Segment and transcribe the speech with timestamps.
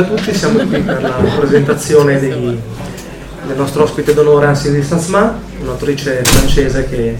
[0.00, 2.58] A tutti, siamo qui per la presentazione dei,
[3.46, 7.18] del nostro ospite d'onore Sansma, un'autrice francese che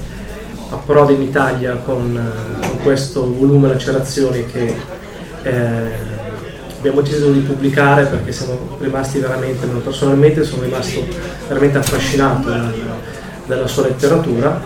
[0.71, 2.19] approda in Italia con,
[2.59, 4.75] con questo volume Lacerazioni che
[5.43, 5.53] eh,
[6.79, 11.05] abbiamo deciso di pubblicare perché siamo rimasti veramente, personalmente sono rimasto
[11.49, 12.73] veramente affascinato dalla,
[13.45, 14.59] dalla sua letteratura.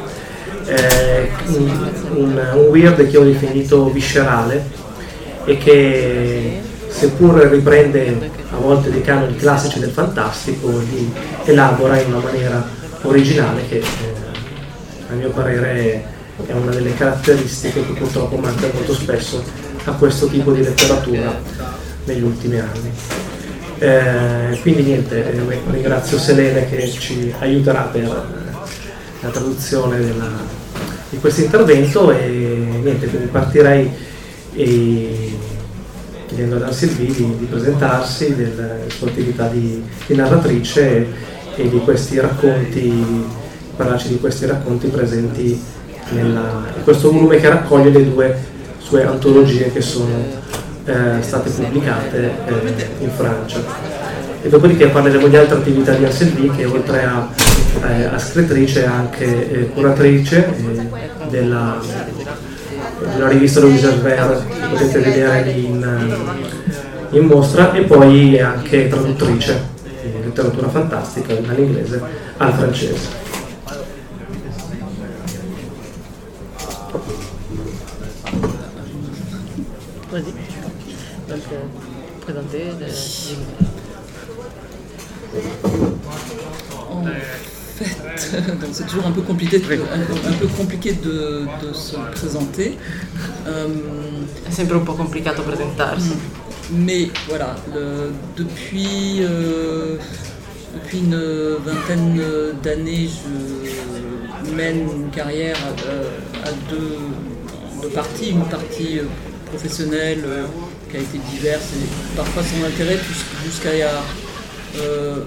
[0.67, 4.83] Eh, un, un, un weird che ho definito viscerale
[5.47, 6.23] e che
[6.95, 11.12] seppur riprende a volte dei canoni classici del fantastico, li
[11.45, 12.64] elabora in una maniera
[13.03, 13.84] originale che eh,
[15.11, 16.12] a mio parere
[16.47, 19.42] è una delle caratteristiche che purtroppo manca molto spesso
[19.84, 21.36] a questo tipo di letteratura
[22.05, 22.92] negli ultimi anni.
[23.79, 28.29] Eh, quindi niente, eh, ringrazio Selene che ci aiuterà per
[29.20, 30.30] la traduzione della,
[31.11, 33.90] di questo intervento e niente, quindi partirei
[34.55, 35.23] e
[36.34, 41.06] chiedendo ad Anselmi di, di, presentarsi della sua attività di, di narratrice
[41.56, 43.24] e, di questi racconti,
[43.77, 45.62] parlarci di questi racconti presenti
[46.11, 48.36] nella, in questo volume che raccoglie le due
[48.78, 50.42] sue antologie che sono
[50.84, 53.62] eh, state pubblicate eh, in Francia.
[54.42, 57.28] E dopodiché parleremo di altre attività di Anselmi che oltre a,
[57.89, 61.80] eh, a scrittrice è anche eh, curatrice eh, della
[63.19, 66.17] la rivista Albert che potete vedere in,
[67.11, 69.73] in mostra e poi è anche traduttrice
[70.03, 72.03] di letteratura fantastica dall'inglese
[72.37, 73.23] al francese.
[87.80, 87.89] Donc,
[88.35, 88.67] euh, présenter.
[88.68, 88.73] Le...
[88.73, 92.79] c'est toujours un peu compliqué de, un, peu compliqué de, de se présenter.
[93.46, 93.68] Euh,
[94.48, 96.11] c'est sempre un po' complicato presentarsi.
[96.11, 96.84] Mm.
[96.84, 99.96] Mais voilà, le, depuis, euh,
[100.74, 102.20] depuis une vingtaine
[102.63, 106.98] d'années, je mène une carrière à, à deux,
[107.83, 108.30] deux, parties.
[108.30, 109.01] Une partie
[109.55, 110.45] professionnelle euh,
[110.90, 112.98] qui a été diverse et parfois sans intérêt
[113.45, 114.02] jusqu'à il y a
[114.80, 115.24] euh,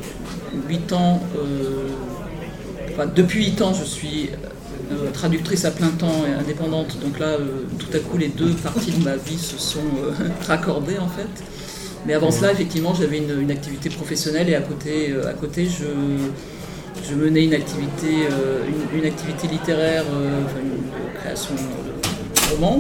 [0.68, 1.22] 8 ans.
[1.38, 1.88] Euh,
[3.06, 4.30] depuis 8 ans, je suis
[4.91, 6.97] euh, traductrice à plein temps et indépendante.
[7.02, 10.12] Donc là, euh, tout à coup, les deux parties de ma vie se sont euh,
[10.47, 11.28] raccordées en fait.
[12.06, 15.84] Mais avant cela, effectivement, j'avais une, activité professionnelle et à côté, à côté je,
[17.09, 18.30] je menais une activité,
[18.96, 22.80] une, activité littéraire, une création de romans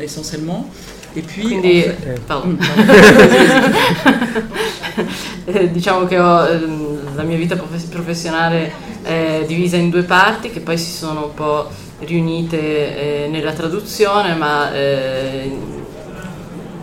[0.00, 0.68] essentiellement.
[1.16, 2.56] E puis, Quindi, fait, pardon.
[5.70, 6.46] diciamo che ho,
[7.14, 8.72] la mia vita professionale
[9.04, 11.68] eh, divisa in due parti che poi si sono un po'
[12.00, 12.58] riunite
[13.24, 15.50] eh, nella traduzione, ma eh,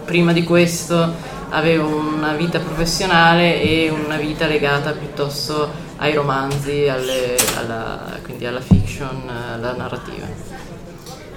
[0.05, 7.35] prima di questo avevo una vita professionale e una vita legata piuttosto ai romanzi, alle,
[7.57, 10.27] alla, quindi alla fiction, alla narrativa.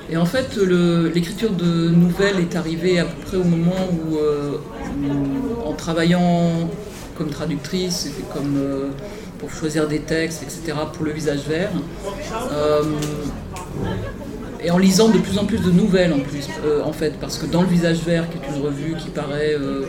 [0.08, 4.58] Et en fait, l'écriture de nouvelles est arrivée à peu près au moment où, euh,
[5.02, 6.68] où en travaillant
[7.16, 8.88] comme traductrice comme euh,
[9.44, 11.70] pour choisir des textes, etc., pour le visage vert.
[12.50, 12.82] Euh,
[14.62, 17.36] et en lisant de plus en plus de nouvelles en plus, euh, en fait, parce
[17.36, 19.82] que dans le visage vert, qui est une revue qui paraît euh,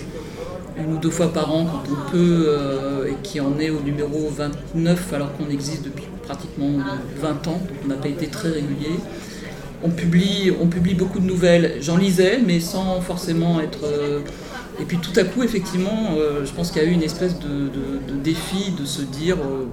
[0.77, 4.29] une ou deux fois par an quand on peut, et qui en est au numéro
[4.29, 6.71] 29 alors qu'on existe depuis pratiquement
[7.21, 8.99] 20 ans, donc on n'a pas été très régulier.
[9.83, 11.77] On publie, on publie beaucoup de nouvelles.
[11.79, 13.85] J'en lisais, mais sans forcément être
[14.79, 17.39] et puis tout à coup, effectivement, euh, je pense qu'il y a eu une espèce
[17.39, 17.69] de,
[18.23, 19.65] défi de se dire, euh,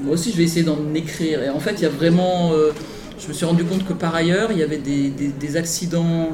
[0.00, 1.42] moi aussi je vais essayer d'en écrire.
[1.42, 2.70] Et en fait, il y a vraiment, euh,
[3.18, 6.28] je me suis rendu compte que par ailleurs, il y avait des, accidents,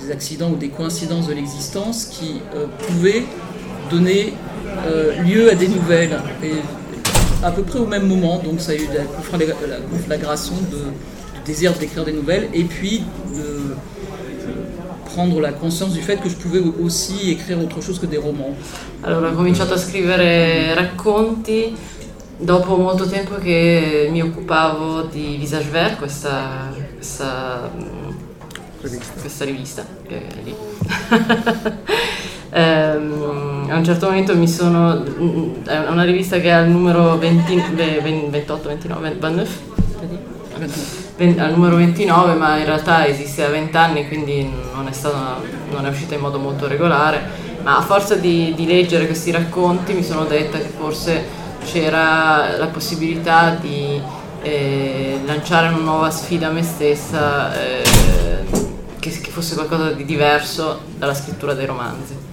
[0.00, 2.40] des accidents ou des coïncidences de l'existence qui
[2.86, 3.24] pouvaient
[3.90, 4.34] donner
[5.24, 6.18] lieu à des nouvelles.
[6.42, 6.54] Et
[7.44, 9.04] à peu près au même moment, donc ça a eu la,
[9.36, 10.76] de,
[11.34, 13.76] du désir d'écrire des nouvelles et puis de
[15.14, 18.54] prendre la conscience du fait que je pouvais aussi écrire autre chose que des romans.
[19.02, 21.74] Allora ho cominciato a scrivere racconti
[22.36, 27.70] dopo molto tempo che mi occupavo di Visage Vert, questa, questa,
[28.80, 30.54] questa rivista che è lì.
[32.50, 35.04] ehm, a un certo momento mi sono...
[35.64, 37.62] è una rivista che ha il numero 20,
[38.30, 39.48] 28, 29, 29?
[40.58, 45.40] 29 al numero 29, ma in realtà esiste da 20 anni, quindi non è, stata,
[45.70, 47.48] non è uscita in modo molto regolare.
[47.62, 52.68] Ma a forza di, di leggere questi racconti mi sono detta che forse c'era la
[52.68, 54.00] possibilità di
[54.42, 57.82] eh, lanciare una nuova sfida a me stessa eh,
[58.98, 62.29] che, che fosse qualcosa di diverso dalla scrittura dei romanzi.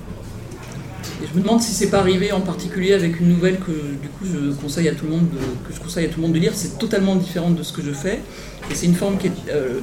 [1.22, 4.08] Et je me demande si c'est pas arrivé en particulier avec une nouvelle que du
[4.08, 6.34] coup je conseille à tout le monde de, que je conseille à tout le monde
[6.34, 6.52] de lire.
[6.54, 8.20] C'est totalement différent de ce que je fais
[8.70, 9.80] et c'est une forme qui est, euh,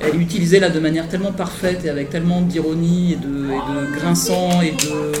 [0.00, 4.70] est utilisée là de manière tellement parfaite et avec tellement d'ironie et de, grinçant et
[4.70, 5.12] de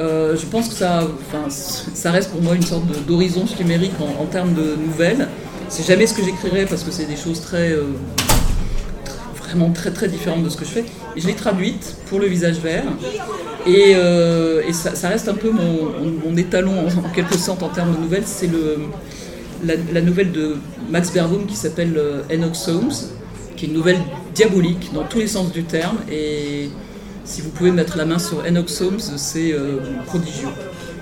[0.00, 4.26] euh, je pense que ça, enfin, ça reste pour moi une sorte d'horizon numérique en,
[4.26, 5.28] termes de nouvelles.
[5.68, 7.84] C'est jamais ce que j'écrirais parce que c'est des choses très, euh,
[9.38, 10.84] vraiment très très différentes de ce que je fais.
[11.14, 12.82] Et je l'ai traduite pour le visage vert
[13.66, 15.92] et, euh, et ça, ça, reste un peu mon,
[16.24, 18.26] mon étalon en, en, quelque sorte en termes de nouvelles.
[18.26, 18.50] C'est
[19.64, 20.56] la, la, nouvelle de
[20.90, 22.92] Max Berboom qui s'appelle euh, Enoch Holmes,
[23.56, 24.00] qui est une nouvelle
[24.34, 26.68] diabolique dans tous les sens du terme et
[27.24, 30.48] si vous pouvez mettre la main sur Enoch Holmes, c'est euh, prodigieux.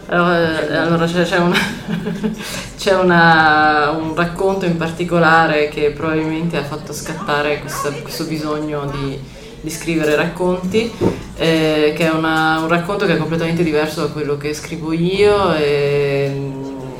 [0.08, 1.06] Allora, allora
[2.76, 9.18] c'è, una, un racconto in particolare che probabilmente ha fatto scattare questo, questo bisogno di,
[9.62, 10.90] di, scrivere racconti,
[11.36, 15.54] eh, che è una, un racconto che è completamente diverso da quello che scrivo io,
[15.54, 16.50] e,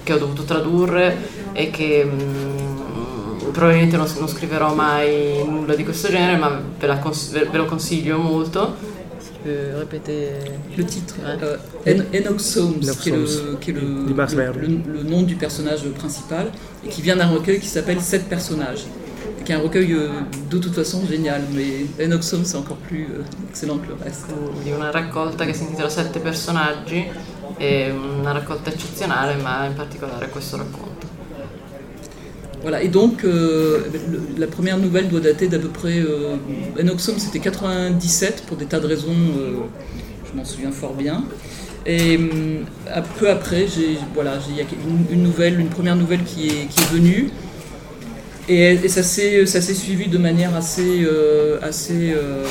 [0.03, 1.17] che ho dovuto tradurre
[1.53, 6.87] e che mh, mm, probabilmente non, non, scriverò mai nulla di questo genere, ma ve,
[6.87, 7.01] la,
[7.31, 9.01] ve, ve lo consiglio molto.
[9.45, 10.31] Peux répéter
[10.77, 11.57] le titre euh,
[12.13, 16.53] Enoch Holmes, qui est, le, qui est le, le, le, nom du personnage principal,
[16.87, 18.87] et qui vient d'un recueil qui s'appelle Sept personnages,
[19.45, 20.09] qui est un recueil euh,
[20.51, 24.27] de toute façon génial, mais Holmes c'est encore plus euh, excellent que le reste.
[24.65, 27.05] Di una raccolta che si intitola Sette personaggi,
[27.57, 30.91] è una raccolta eccezionale, ma in particolare questo racconto.
[32.63, 36.01] Voilà, et donc euh, le, la première nouvelle doit dater d'à peu près.
[36.79, 39.17] Enoxum c'était 97 pour des tas de raisons,
[40.31, 41.25] je m'en souviens fort bien.
[41.85, 46.23] Et euh, peu après, j'ai voilà, il y a une, une, nouvelle, une première nouvelle
[46.23, 47.31] qui est, qui est venue.
[48.49, 52.45] Et, ça s'est suivi de manière assez, euh, euh,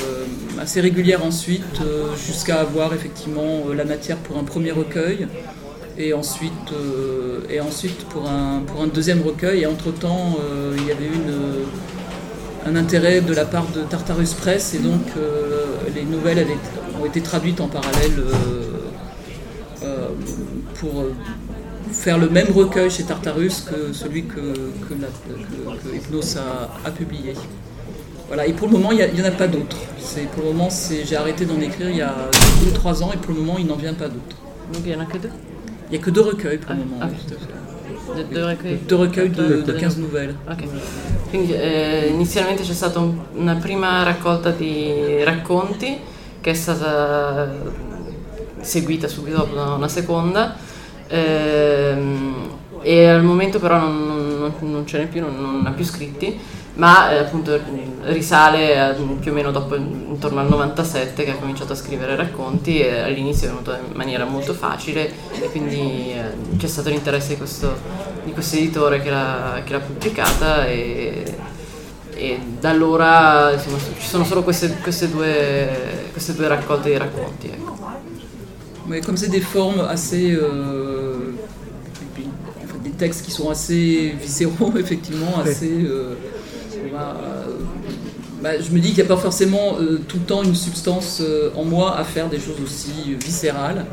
[0.77, 1.81] régulière ensuite,
[2.25, 5.27] jusqu'à avoir effectivement la matière pour un premier recueil
[5.97, 7.39] et ensuite, euh,
[8.09, 9.61] pour, un, pour un deuxième recueil.
[9.61, 14.73] Et entre-temps, euh, il y avait une, un intérêt de la part de Tartarus Press,
[14.73, 15.65] et donc euh,
[15.95, 16.45] les nouvelles
[17.01, 18.23] ont été traduites en parallèle
[20.75, 21.05] pour
[22.01, 24.41] faire le même recueil chez Tartarus que celui que,
[24.85, 27.35] que, la, que, que Hypnos a, a, publié.
[28.27, 29.77] Voilà, et pour le moment, il n'y en a pas d'autres.
[30.33, 32.15] Pour le moment, j'ai arrêté d'en écrire il y a
[32.73, 34.37] 2-3 ans, et pour le moment, il n'en vient pas d'autres.
[34.73, 35.29] Donc il n'y en a que deux?
[35.87, 37.05] Il n'y a que deux recueils pour le moment.
[38.17, 40.35] De, deux recueils, deux recueils de, de 15 nouvelles.
[40.51, 40.67] Okay.
[41.29, 45.97] Quindi eh, inizialmente c'è stata un, una prima raccolta di racconti
[46.41, 47.49] che è stata
[48.61, 50.55] seguita subito dopo da una seconda
[51.11, 52.49] ehm,
[52.81, 56.39] e al momento però non, non, non ce n'è più, non, non ha più scritti
[56.75, 57.59] ma eh, appunto
[58.03, 62.79] risale a, più o meno dopo, intorno al 97 che ha cominciato a scrivere racconti
[62.79, 67.37] e all'inizio è venuto in maniera molto facile e quindi eh, c'è stato l'interesse di
[67.37, 67.77] questo,
[68.23, 71.35] di questo editore che l'ha, che l'ha, pubblicata e,
[72.13, 77.60] e da allora insomma, ci sono solo queste, queste, due, queste, due, raccolte di racconti.
[78.99, 80.31] Comme c'est des formes assez...
[80.33, 81.31] Euh,
[82.83, 85.71] des textes qui sont assez viscéraux, effectivement, assez...
[85.71, 86.15] Euh,
[86.93, 87.13] Euh,
[88.41, 91.21] bah, je me dis qu'il n'y a pas forcément euh, tout le temps une substance
[91.55, 93.85] en moi à faire des choses aussi viscérales.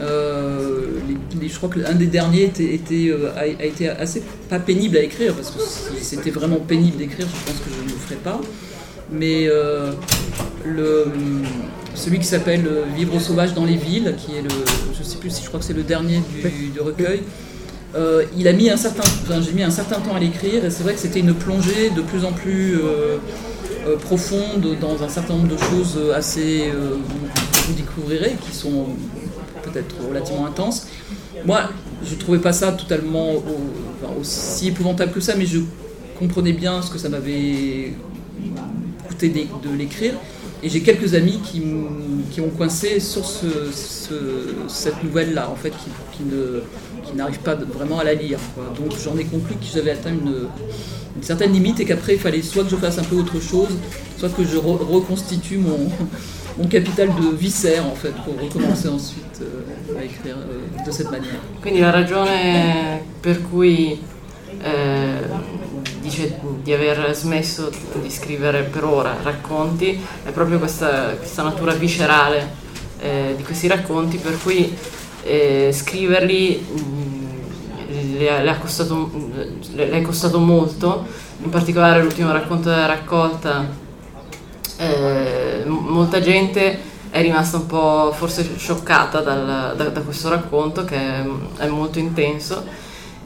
[0.00, 4.96] Les, les, je crois qu'un des derniers était, était, a, a, été assez pas pénible
[4.96, 7.98] à écrire, parce que si c'était vraiment pénible d'écrire, je pense que je ne le
[7.98, 8.40] ferais pas.
[9.10, 9.48] Mais
[10.64, 11.06] le,
[11.94, 14.50] celui qui s'appelle Vivre sauvage dans les villes, qui est le,
[14.96, 17.22] je sais plus si je crois que c'est le dernier du, du recueil,
[17.96, 20.70] euh, il a mis un certain, enfin, j'ai mis un certain temps à l'écrire et
[20.70, 23.18] c'est vrai que c'était une plongée de plus en plus euh,
[23.86, 26.96] euh, profonde dans un certain nombre de choses assez, euh,
[27.66, 28.86] vous découvrirez, qui sont
[29.62, 30.86] peut-être relativement intenses.
[31.44, 31.62] Moi,
[32.04, 35.58] je trouvais pas ça totalement enfin, aussi épouvantable que ça, mais je
[36.18, 37.94] comprenais bien ce que ça m'avait
[39.08, 40.14] coûté de l'écrire.
[40.62, 41.62] Et j'ai quelques amis qui,
[42.30, 44.14] qui, ont coincé sur ce, ce,
[44.68, 46.22] cette nouvelle-là, en fait, qui,
[47.10, 48.38] qui n'arrivent pas vraiment à la lire.
[48.54, 48.64] Quoi.
[48.78, 50.48] Donc j'en ai conclu que j'avais atteint une,
[51.22, 53.76] certaine limite et qu'après il fallait soit que je fasse un peu autre chose,
[54.16, 55.90] soit que je re reconstitue mon,
[56.58, 61.10] mon, capital de viscère en fait pour recommencer ensuite euh, à écrire euh, de cette
[61.10, 61.40] manière.
[61.62, 63.98] Quindi la ragione per cui
[64.62, 64.68] eh,
[66.10, 70.04] dice di aver smesso di scrivere per ora racconti.
[70.24, 72.58] È proprio questa, questa natura viscerale
[72.98, 74.76] eh, di questi racconti per cui
[75.22, 79.10] eh, scriverli mm, le, le, costato,
[79.74, 81.06] le, è costato molto,
[81.42, 83.88] in particolare l'ultimo racconto della raccolta
[84.78, 90.96] eh, molta gente è rimasta un po' forse scioccata dal, da, da, questo racconto che
[90.96, 91.24] è,
[91.58, 92.64] è molto intenso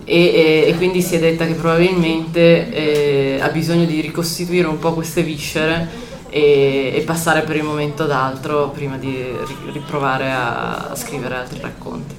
[0.04, 4.92] e, e, quindi si è detta che probabilmente eh, ha bisogno di ricostituire un po'
[4.92, 5.88] queste viscere
[6.28, 9.24] e, e, passare per il momento ad altro prima di
[9.72, 12.14] riprovare a, a scrivere altri racconti.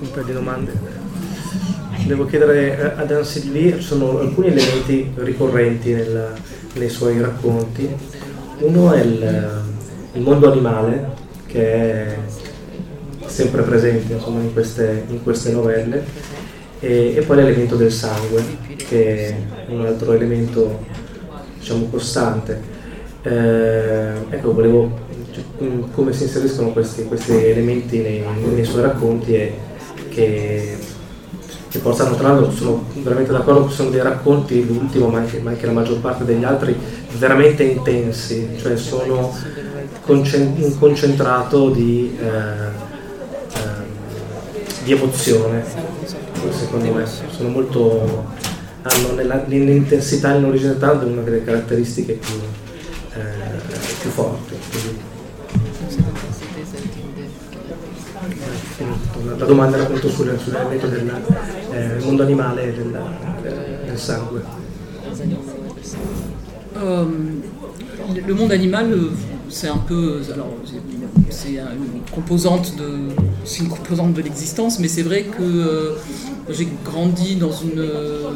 [0.00, 1.02] Un paio di domande.
[2.06, 6.34] Devo chiedere eh, ad Anselmi, ci sono alcuni elementi ricorrenti nel,
[6.74, 7.88] nei suoi racconti.
[8.58, 9.62] Uno è il,
[10.12, 11.12] il, mondo animale,
[11.46, 12.18] che è
[13.34, 16.04] sempre presente insomma, in, queste, in queste novelle,
[16.78, 18.44] e, e poi l'elemento del sangue,
[18.76, 19.36] che è
[19.70, 20.84] un altro elemento
[21.58, 22.72] diciamo, costante.
[23.22, 24.88] Eh, ecco, volevo
[25.60, 28.22] mm, come si inseriscono questi, questi elementi nei,
[28.52, 29.54] nei, suoi racconti e
[30.10, 30.76] che,
[31.68, 35.50] che portano, tra l'altro sono veramente d'accordo che sono dei racconti, l'ultimo ma anche, ma
[35.50, 36.76] anche la maggior parte degli altri,
[37.18, 39.34] veramente intensi, cioè sono
[40.06, 42.93] un concentrato di, eh,
[44.84, 45.64] di emozione,
[46.50, 48.52] secondo me, sono molto
[48.86, 52.34] hanno nell'intensità e nell'originalità una delle caratteristiche più,
[53.14, 53.20] eh,
[54.00, 54.54] più forti.
[59.36, 61.10] La domanda era appunto sull'elemento del
[61.70, 63.00] eh, mondo animale e del,
[63.86, 64.42] del, sangue.
[66.74, 67.42] Um,
[68.12, 69.12] le monde animal,
[69.54, 70.50] c'est un peu, alors
[71.30, 75.92] c'est une composante de, c'est une composante de l'existence, mais c'est vrai que euh,
[76.50, 78.30] j'ai grandi dans une, euh,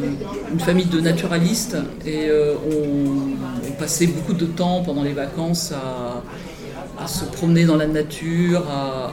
[0.53, 7.07] une, famille de naturalistes et euh, on, passait beaucoup de temps pendant les vacances à,
[7.07, 9.13] se promener dans la nature, à,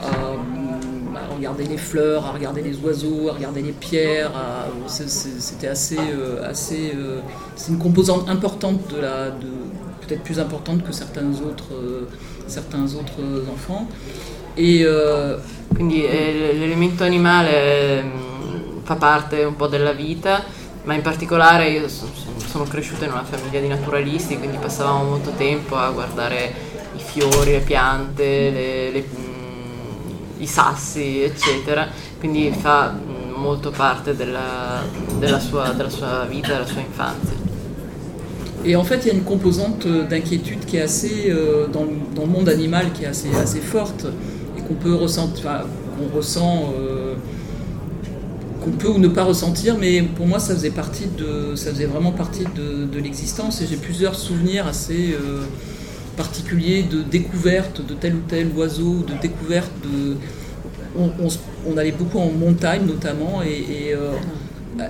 [1.36, 4.32] regarder les fleurs, à regarder les oiseaux, à regarder les pierres.
[4.88, 5.98] C'était assez,
[6.44, 6.92] assez,
[7.54, 9.30] c'est une composante importante de la,
[10.06, 12.08] peut-être plus importante que certains autres,
[12.46, 13.22] certains autres
[13.52, 13.88] enfants.
[14.56, 15.36] Et, euh,
[15.76, 18.02] Quindi eh, l'elemento animale
[18.82, 20.42] fa parte un po' della vita,
[20.84, 25.76] ma in particolare io sono cresciuta in una famiglia di naturalisti, quindi passavamo molto tempo
[25.76, 26.54] a guardare
[26.94, 34.16] i fiori, le piante, le, le, mm, i sassi, eccetera, quindi fa mm, molto parte
[34.16, 34.82] della,
[35.18, 37.35] della, sua, della sua vita, della sua infanzia.
[38.66, 42.26] Et en fait, il y a une composante d'inquiétude qui est assez, euh, dans, le
[42.26, 44.06] monde animal, qui est assez, assez forte
[44.58, 45.64] et qu'on peut ressentir,
[45.96, 47.14] qu'on ressent euh,
[48.66, 51.86] qu'on peut ou ne pas ressentir, mais pour moi ça faisait partie de, ça faisait
[51.86, 55.44] vraiment partie de, l'existence et j'ai plusieurs souvenirs assez euh,
[56.16, 60.16] particuliers de découvertes de tel ou tel oiseau, de découvertes de,
[60.98, 64.12] on, allait beaucoup en montagne notamment et, euh,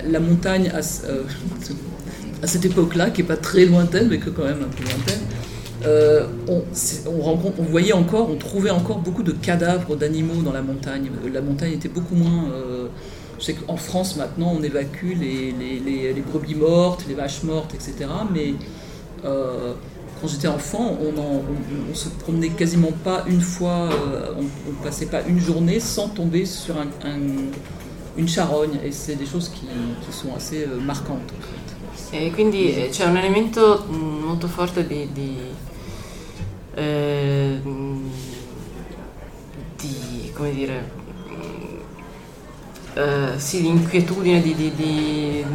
[0.09, 1.23] la montagne euh,
[2.43, 5.21] à cette époque-là, qui est pas très lointaine mais que quand même un peu lointaine.
[6.47, 6.63] on,
[7.59, 11.09] on, voyait encore, on trouvait encore beaucoup de cadavres d'animaux dans la montagne.
[11.33, 12.51] La montagne était beaucoup moins
[13.39, 18.09] je sais qu'en France, maintenant, on évacue les, brebis mortes, les vaches mortes, etc.
[18.33, 18.53] Mais
[19.25, 19.73] euh,
[20.19, 21.41] quand j'étais enfant, on,
[21.91, 26.09] on, se promenait quasiment pas une fois, euh, on, ne passait pas une journée sans
[26.09, 26.87] tomber sur un,
[28.17, 28.79] une charogne.
[28.83, 29.67] Et c'est des choses qui,
[30.05, 31.33] qui sont assez euh, marquantes.
[32.09, 35.39] Et quindi eh, c'è un elemento mm, molto forte di, di,
[36.73, 37.61] eh,
[39.75, 40.89] di come dire,
[42.93, 45.45] eh, sì, l'inquietudine di, di, di,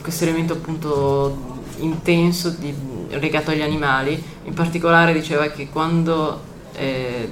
[0.00, 2.74] questo elemento appunto intenso di,
[3.10, 6.40] legato agli animali, in particolare diceva che quando
[6.72, 7.30] eh,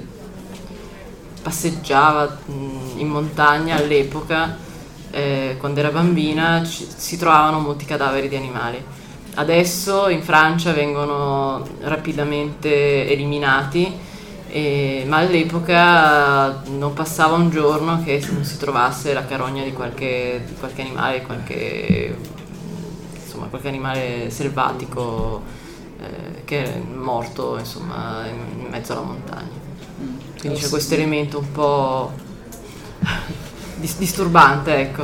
[1.41, 2.37] passeggiava
[2.97, 4.64] in montagna all'epoca,
[5.15, 8.83] eh, quando era bambina, ci, si trovavano molti cadaveri di animali.
[9.35, 13.97] Adesso in Francia vengono rapidamente eliminati
[14.49, 20.43] e, ma all'epoca non passava un giorno che non si trovasse la carogna di qualche,
[20.45, 22.17] di qualche animale, qualche,
[23.13, 25.43] insomma, qualche animale selvatico
[25.97, 29.63] eh, che è morto insomma, in mezzo alla montagna.
[30.39, 32.11] Quindi c'è questo elemento un po'
[33.99, 35.03] disturbante, ecco.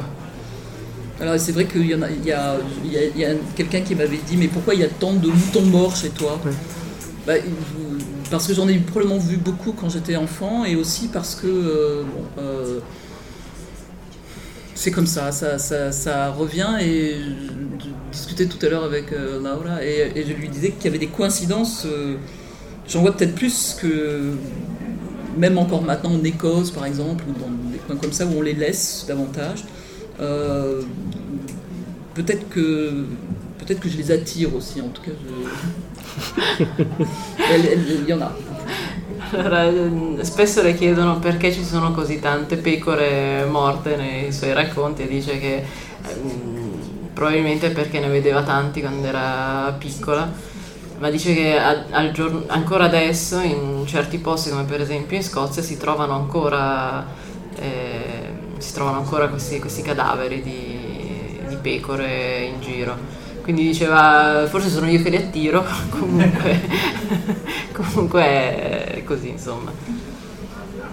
[1.20, 4.20] Alors c'est vrai qu'il y, a, il y a, il y a quelqu'un qui m'avait
[4.28, 6.40] dit mais pourquoi il y a tant de moutons morts chez toi?
[6.44, 6.52] Ouais.
[7.28, 7.34] bah,
[8.32, 12.04] parce que j'en ai probablement vu beaucoup quand j'étais enfant et aussi parce que euh,
[12.40, 12.80] euh,
[14.74, 17.18] c'est comme ça, ça, revient et
[17.78, 20.98] je, discutais tout à l'heure avec euh, Laura et, je lui disais qu'il y avait
[20.98, 21.86] des coïncidences,
[22.88, 24.32] j'en vois peut-être plus que
[25.38, 28.42] même encore maintenant en Écosse par exemple ou dans des coins comme ça où on
[28.42, 29.66] les laisse davantage.
[32.14, 33.06] peut-être que
[33.62, 35.12] peut-être que je les attire aussi, en tout cas.
[37.56, 38.32] Il y en a.
[39.34, 45.08] Allora, spesso le chiedono perché ci sono così tante pecore morte nei suoi racconti e
[45.08, 45.64] dice che
[46.06, 50.30] ehm, probabilmente perché ne vedeva tanti quando era piccola,
[51.02, 55.24] ma dice che a, al giorno, ancora adesso in certi posti come per esempio in
[55.24, 57.08] Scozia si trovano ancora,
[57.56, 58.30] eh,
[58.60, 62.96] si trovano ancora questi, questi cadaveri di, di pecore in giro.
[63.42, 66.62] Quindi diceva, forse sono io che li attiro, comunque,
[67.74, 69.72] comunque è così, insomma.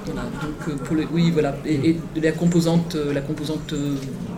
[0.07, 3.77] Voilà, donc pour le, oui, voilà, et, et la composante, la composante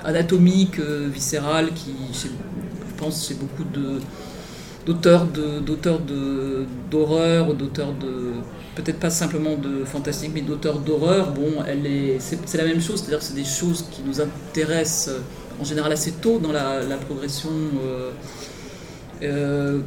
[0.03, 2.27] anatomique, viscérale, qui, je
[2.97, 4.01] pense, chez beaucoup de,
[4.87, 8.33] d'auteurs de, d'auteurs de, d'horreur, d'auteurs de
[8.75, 11.33] peut-être pas simplement de fantastique, mais d'auteurs d'horreur.
[11.33, 15.11] Bon, elle est, c'est, la même chose, c'est-à-dire que c'est des choses qui nous intéressent
[15.61, 17.51] en général assez tôt dans la, progression,
[17.85, 18.11] euh,
[19.23, 19.81] euh,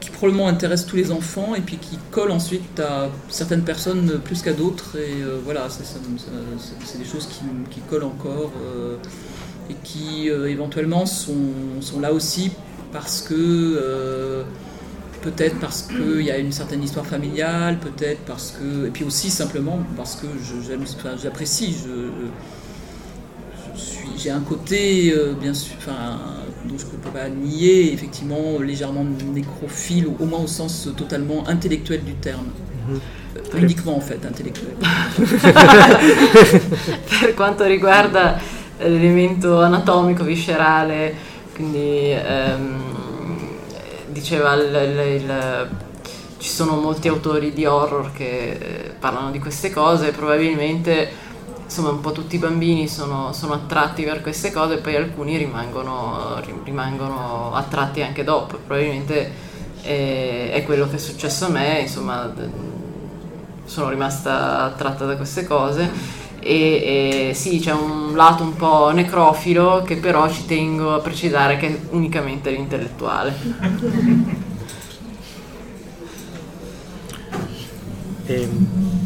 [0.00, 4.40] qui probablement intéresse tous les enfants et puis qui colle ensuite à certaines personnes plus
[4.42, 4.96] qu'à d'autres.
[4.96, 7.28] Et euh, voilà, c'est des choses
[7.70, 8.52] qui, collent encore
[9.68, 11.34] et qui éventuellement sont,
[11.80, 12.52] sont, là aussi
[12.92, 14.44] parce que
[15.22, 18.86] peut-être parce qu'il y a une certaine histoire familiale, peut-être parce que.
[18.86, 20.26] Et puis aussi simplement parce que
[21.22, 21.76] j'apprécie.
[21.84, 22.10] Je,
[24.18, 26.18] j'ai un côté, euh, bien sûr, enfin,
[26.66, 32.04] dont je ne peux pas nier, effectivement, légèrement nécrophile, au moins au sens totalement intellectuel
[32.04, 32.46] du terme.
[32.88, 33.62] Mm -hmm.
[33.62, 34.76] uniquement en fait, intellettuale.
[37.20, 38.38] per quanto riguarda
[38.80, 41.12] l'elemento anatomico, viscerale,
[41.62, 42.82] quindi ehm,
[44.08, 45.68] diceva il, il, il,
[46.38, 51.30] ci sono molti autori di horror che eh, parlano di queste cose, probabilmente
[51.62, 55.36] insomma un po' tutti i bambini sono, sono, attratti per queste cose e poi alcuni
[55.36, 58.56] rimangono, rimangono attratti anche dopo.
[58.56, 59.30] Probabilmente
[59.82, 62.34] è, è, quello che è successo a me, insomma
[63.64, 69.82] sono rimasta attratta da queste cose e, e sì c'è un lato un po' necrofilo
[69.82, 73.34] che però ci tengo a precisare che è unicamente l'intellettuale.
[78.26, 79.00] ehm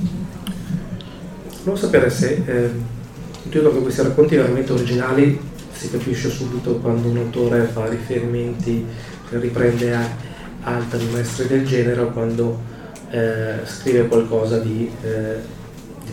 [1.66, 2.70] Volevo sapere se, eh,
[3.48, 5.36] credo che questi racconti veramente originali
[5.72, 8.86] si capisce subito quando un autore fa riferimenti,
[9.30, 10.08] riprende a
[10.62, 12.60] altri maestri del genere o quando
[13.10, 15.38] eh, scrive qualcosa di, eh,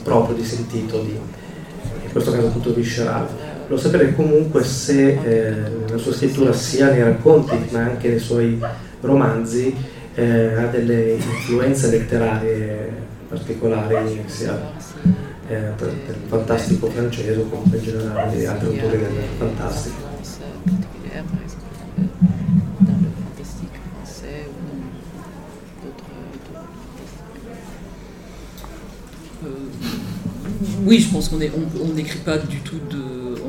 [0.01, 3.51] proprio, di sentito, di, in questo caso tutto viscerale.
[3.63, 5.53] Volevo sapere comunque se eh,
[5.85, 8.59] nella sua scrittura sia nei racconti ma anche nei suoi
[9.01, 9.75] romanzi
[10.15, 12.91] eh, ha delle influenze letterarie
[13.27, 14.71] particolari, sia
[15.47, 20.12] eh, il fantastico francese o comunque in generale di altri autori del fantastico.
[30.85, 32.79] Oui, je pense qu'on n'écrit pas du tout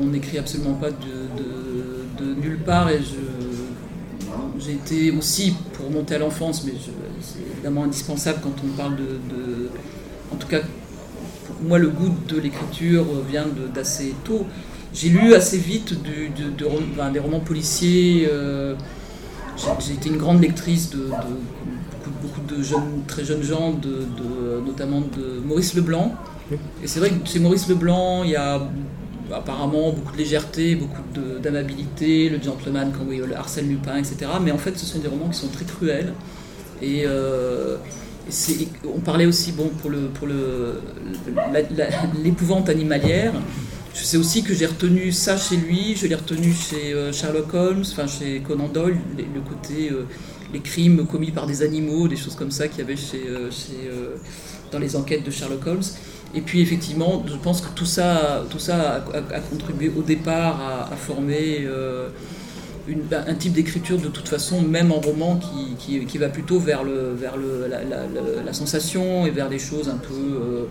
[0.01, 2.99] on n'écrit absolument pas de, nulle part et
[4.59, 6.73] j'ai été aussi pour monter à l'enfance, mais
[7.21, 9.69] c'est évidemment indispensable quand on parle de,
[10.31, 10.61] en tout cas
[11.61, 14.45] moi, le goût de l'écriture vient d'assez tôt.
[14.93, 18.27] J'ai lu assez vite des romans policiers.
[18.31, 18.75] Euh,
[19.79, 21.09] j'ai été une grande lectrice de,
[22.35, 24.05] beaucoup, de jeunes, très jeunes gens, de,
[24.65, 26.15] notamment de Maurice Leblanc.
[26.83, 28.61] Et c'est vrai que chez Maurice Leblanc, il y a
[29.33, 31.01] apparemment beaucoup de légèreté, beaucoup
[31.41, 34.17] d'amabilité, le gentleman, quand oui, le Arsène Lupin, etc.
[34.41, 36.13] Mais en fait, ce sont des romans qui sont très cruels.
[36.81, 37.77] Et, euh,
[38.83, 40.81] on parlait aussi bon, pour, le, pour le,
[42.23, 43.33] l'épouvante animalière.
[43.93, 47.53] Je sais aussi que j'ai retenu ça chez lui, je l'ai retenu chez euh, Sherlock
[47.53, 50.05] Holmes, enfin chez Conan Doyle, le côté euh,
[50.55, 54.15] les crimes commis par des animaux, des choses comme ça qu'il y avait chez, euh,
[54.71, 55.89] dans les enquêtes de Sherlock Holmes.
[56.33, 60.95] Et puis effectivement, je pense que tout ça, tout ça a, contribué au départ à,
[60.95, 61.65] former
[63.11, 65.39] un type d'écriture de toute façon, même en roman,
[65.77, 67.67] qui, qui, va plutôt vers, le, vers le,
[68.45, 70.13] la, sensation et vers des choses un peu...
[70.13, 70.65] Euh,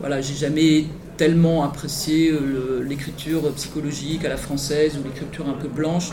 [0.00, 0.84] voilà, j'ai jamais
[1.16, 6.10] tellement apprécié euh, l'écriture psychologique à la française ou l'écriture un peu blanche.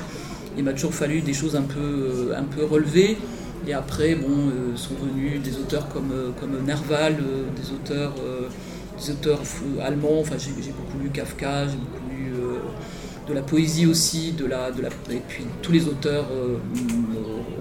[0.57, 3.17] Il m'a toujours fallu des choses un peu, euh, un peu relevées.
[3.67, 8.13] Et après, bon, sont venus des auteurs comme, comme Nerval, des auteurs,
[8.99, 9.41] des auteurs
[9.83, 10.19] allemands.
[10.19, 12.31] Enfin, j'ai beaucoup lu Kafka, j'ai beaucoup lu
[13.27, 16.57] de la poésie aussi, de la, de la, et puis tous les auteurs euh,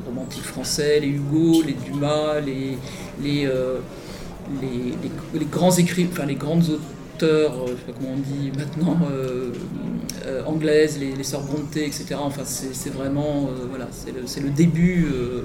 [0.06, 2.76] romantiques français, les Hugo, les Dumas, les,
[3.22, 3.78] les, euh,
[4.60, 8.98] les, grands écrits, enfin les grands auteurs, euh, je sais pas comment on dit maintenant,
[9.10, 9.52] euh,
[10.46, 12.16] anglaises, les, les sœurs Brontë, etc.
[12.18, 15.44] Enfin, c'est vraiment euh, voilà, c'est le, le, début euh,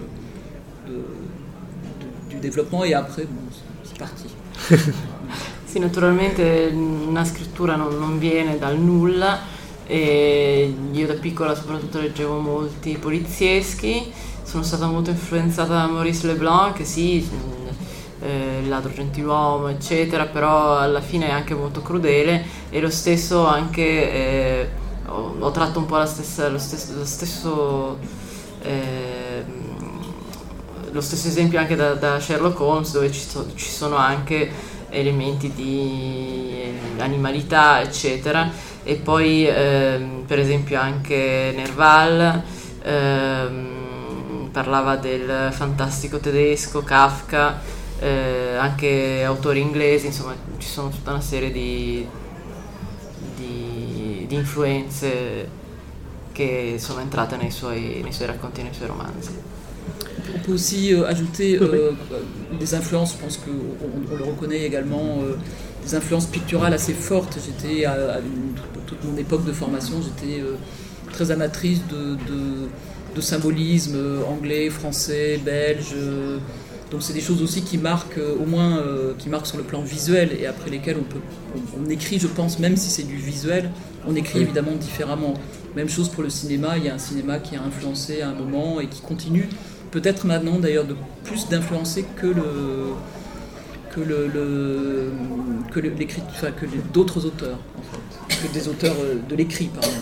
[0.88, 3.42] de, du développement et après, bon,
[3.84, 4.26] c'est parti.
[5.66, 9.58] sì, naturalmente una scrittura non, non viene dal nulla.
[9.92, 14.12] E io da piccola soprattutto leggevo molti polizieschi,
[14.44, 17.28] sono stata molto influenzata da Maurice Leblanc che sì,
[18.22, 23.82] eh, ladro gentiluomo eccetera, però alla fine è anche molto crudele e lo stesso anche
[23.84, 24.70] eh,
[25.08, 27.98] ho, ho, tratto un po' stessa, lo stesso, lo stesso
[28.62, 29.44] eh,
[30.92, 34.50] lo stesso esempio anche da, da Sherlock Holmes dove ci, so, ci, sono anche
[34.90, 36.64] elementi di
[36.98, 38.50] animalità eccetera.
[38.84, 42.42] E poi ehm, per esempio anche Nerval
[42.82, 47.62] ehm, parlava del fantastico tedesco, Kafka,
[48.00, 52.06] eh, anche autori inglesi, insomma ci sono tutta una serie di,
[53.36, 55.50] di, di influenze
[56.32, 59.32] che sono entrate nei suoi, nei suoi racconti e nei suoi romanzi.
[60.34, 61.92] On peut aussi euh, ajouter euh,
[62.60, 63.52] des influences, je pense qu'on
[64.14, 65.36] on le reconnaît également, euh,
[65.84, 67.38] des influences picturales assez fortes.
[67.44, 68.54] J'étais à, à une,
[68.86, 70.56] toute mon époque de formation, j'étais euh,
[71.12, 72.70] très amatrice de, de,
[73.16, 75.96] de, symbolisme euh, anglais, français, belge.
[76.90, 78.84] Euh, donc c'est des choses aussi qui marquent, au moins
[79.18, 81.20] qui marquent sur le plan visuel et après lesquelles on peut,
[81.56, 83.70] on, on écrit, je pense, même si c'est du visuel,
[84.08, 85.34] on écrit évidemment différemment.
[85.76, 88.34] Même chose pour le cinéma, il y a un cinéma qui a influencé à un
[88.34, 89.48] moment et qui continue,
[89.92, 92.94] peut-être maintenant d'ailleurs de plus d'influencer que le,
[93.92, 95.12] que, le, le
[95.72, 95.80] que,
[96.32, 99.96] enfin, que d'autres auteurs, en fait, que des auteurs euh, de l'écrit, pardon.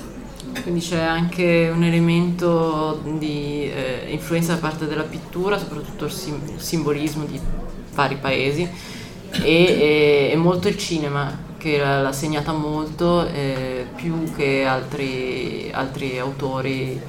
[0.62, 6.58] Quindi c'è anche un elemento di eh, influenza da parte della pittura, soprattutto il, sim-
[6.58, 7.40] simbolismo di
[7.94, 8.70] vari paesi
[9.32, 16.20] e, e, e, molto il cinema che l'ha segnata molto eh, più che altri, altri
[16.20, 17.00] autori,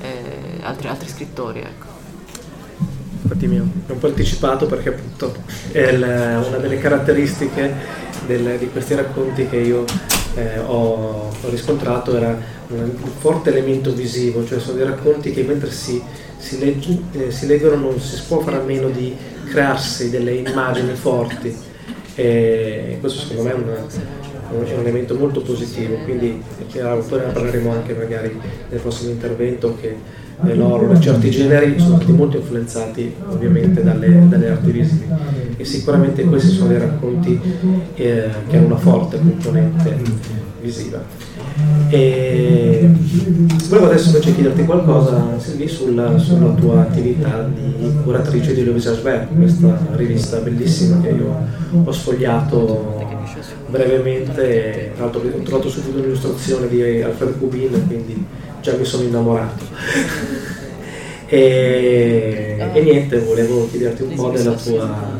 [0.00, 1.60] eh, altri, altri scrittori.
[1.60, 1.92] Ecco
[3.32, 5.34] infatti mi ho un po' anticipato perché appunto
[5.70, 7.72] è il, una delle caratteristiche
[8.26, 9.84] del, di questi racconti che io
[10.34, 12.36] eh, ho, ho, riscontrato era
[12.68, 16.02] un forte elemento visivo, cioè sono dei racconti che mentre si,
[16.38, 19.14] si, legge, eh, si leggono non si può fare a meno di
[19.44, 21.70] crearsi delle immagini forti.
[22.14, 23.86] E questo secondo me è, una,
[24.50, 26.42] un elemento molto positivo, quindi
[26.72, 29.96] poi ne parleremo anche magari nel prossimo intervento che
[30.44, 35.06] l'horror e certi generi sono stati molto influenzati ovviamente dalle, dalle, arti visive
[35.56, 37.40] e sicuramente questi sono dei racconti
[37.94, 39.96] eh, che hanno una forte componente
[40.60, 41.02] visiva.
[41.88, 42.90] E
[43.68, 49.28] volevo adesso invece chiederti qualcosa Silvi sulla, sulla, tua attività di curatrice di Le Visage
[49.36, 51.36] questa rivista bellissima che io
[51.84, 53.00] ho sfogliato
[53.68, 58.24] brevemente, tra l'altro ho trovato subito un'illustrazione di Alfred Kubin, quindi
[58.62, 59.64] già mi sono innamorato.
[61.26, 65.18] e, e, niente, volevo chiederti un po' della tua,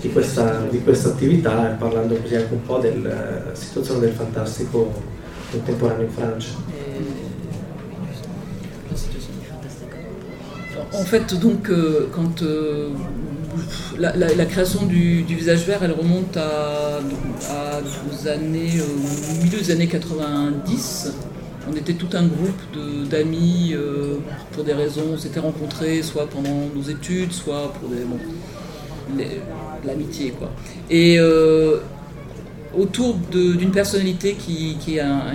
[0.00, 4.92] di, questa, di questa attività e parlando così anche un po' della situazione del fantastico
[5.50, 6.72] contemporaneo in Francia.
[10.92, 12.90] En fait, donc, euh, quand euh,
[13.98, 17.00] la, la, la, création du, du, visage vert, elle remonte à,
[17.50, 21.12] à aux années, euh, milieu des années 90.
[21.70, 24.18] On était tout un groupe d'amis euh,
[24.52, 28.04] pour des raisons, on s'était rencontrés soit pendant nos études, soit pour des
[29.84, 30.50] l'amitié quoi.
[30.90, 31.78] Et euh,
[32.76, 35.34] autour d'une personnalité qui, est un,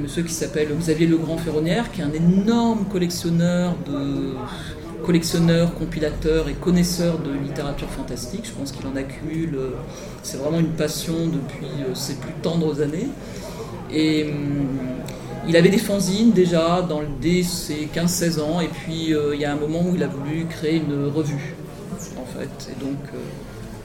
[0.00, 4.34] monsieur qui s'appelle Xavier Legrand Ferronnière, qui est un énorme collectionneur de
[5.04, 8.42] collectionneur, compilateur et connaisseur de littérature fantastique.
[8.44, 9.54] Je pense qu'il en accumule.
[9.54, 9.70] Euh,
[10.22, 13.08] c'est vraiment une passion depuis ses plus tendres années.
[13.90, 14.78] Et hum,
[15.46, 19.44] il avait des fanzines déjà dans, dès ses 15-16 ans, et puis euh, il y
[19.44, 21.54] a un moment où il a voulu créer une revue,
[22.16, 22.70] en fait.
[22.70, 23.18] Et donc, euh...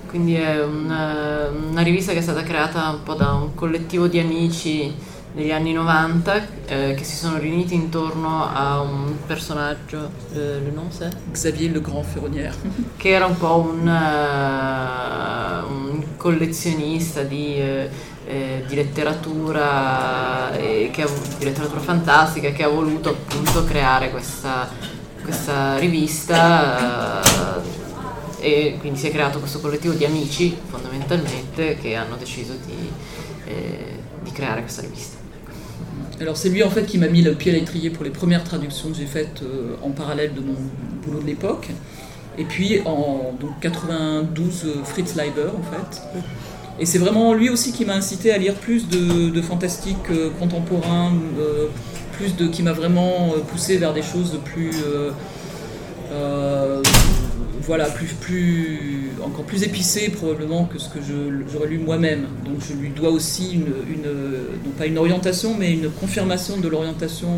[0.10, 4.20] Quindi è una, una, rivista che è stata creata un po' da un collettivo di
[4.20, 4.94] amici
[5.34, 10.92] degli anni 90 eh, che si sono riuniti intorno a un personaggio, eh, le nom
[10.92, 11.12] c'est?
[11.32, 12.54] Xavier Le Grand Ferronnière.
[12.96, 17.56] che era un po' un, uh, un collezionista di...
[17.60, 24.70] Uh, eh, di letteratura, eh, ha, di letteratura fantastica che ha voluto appunto creare questa,
[25.22, 27.22] questa rivista
[28.40, 32.92] eh, e quindi si è creato questo collettivo di amici fondamentalmente che hanno deciso di,
[33.46, 35.22] eh, di créer questa rivista.
[36.20, 38.44] Alors c'est lui en fait qui m'a mis le pied à l'étrier pour les premières
[38.44, 40.56] traductions que j'ai faites euh, en parallèle de mon
[41.04, 41.70] boulot de l'époque.
[42.38, 46.02] Et puis en donc 92, euh, Fritz Leiber en fait.
[46.80, 50.30] Et c'est vraiment lui aussi qui m'a incité à lire plus de, de fantastique euh,
[50.40, 51.68] contemporain, euh,
[52.14, 54.72] plus de, qui m'a vraiment euh, poussé vers des choses plus,
[57.62, 61.00] voilà, plus, plus, encore plus épicées probablement que ce que
[61.52, 62.26] j'aurais lu moi-même.
[62.44, 63.66] Donc je lui dois aussi une,
[64.66, 67.30] non pas une orientation, mais une confirmation de l'orientation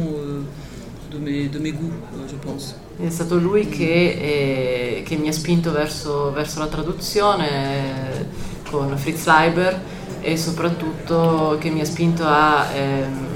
[1.11, 1.93] de, mes, de mes goûts,
[2.29, 2.75] je pense.
[2.97, 8.25] È stato lui che, eh, che mi ha spinto verso, verso la traduzione
[8.77, 9.81] con Fritz Leiber
[10.21, 13.27] e soprattutto che mi ha spinto a, ehm,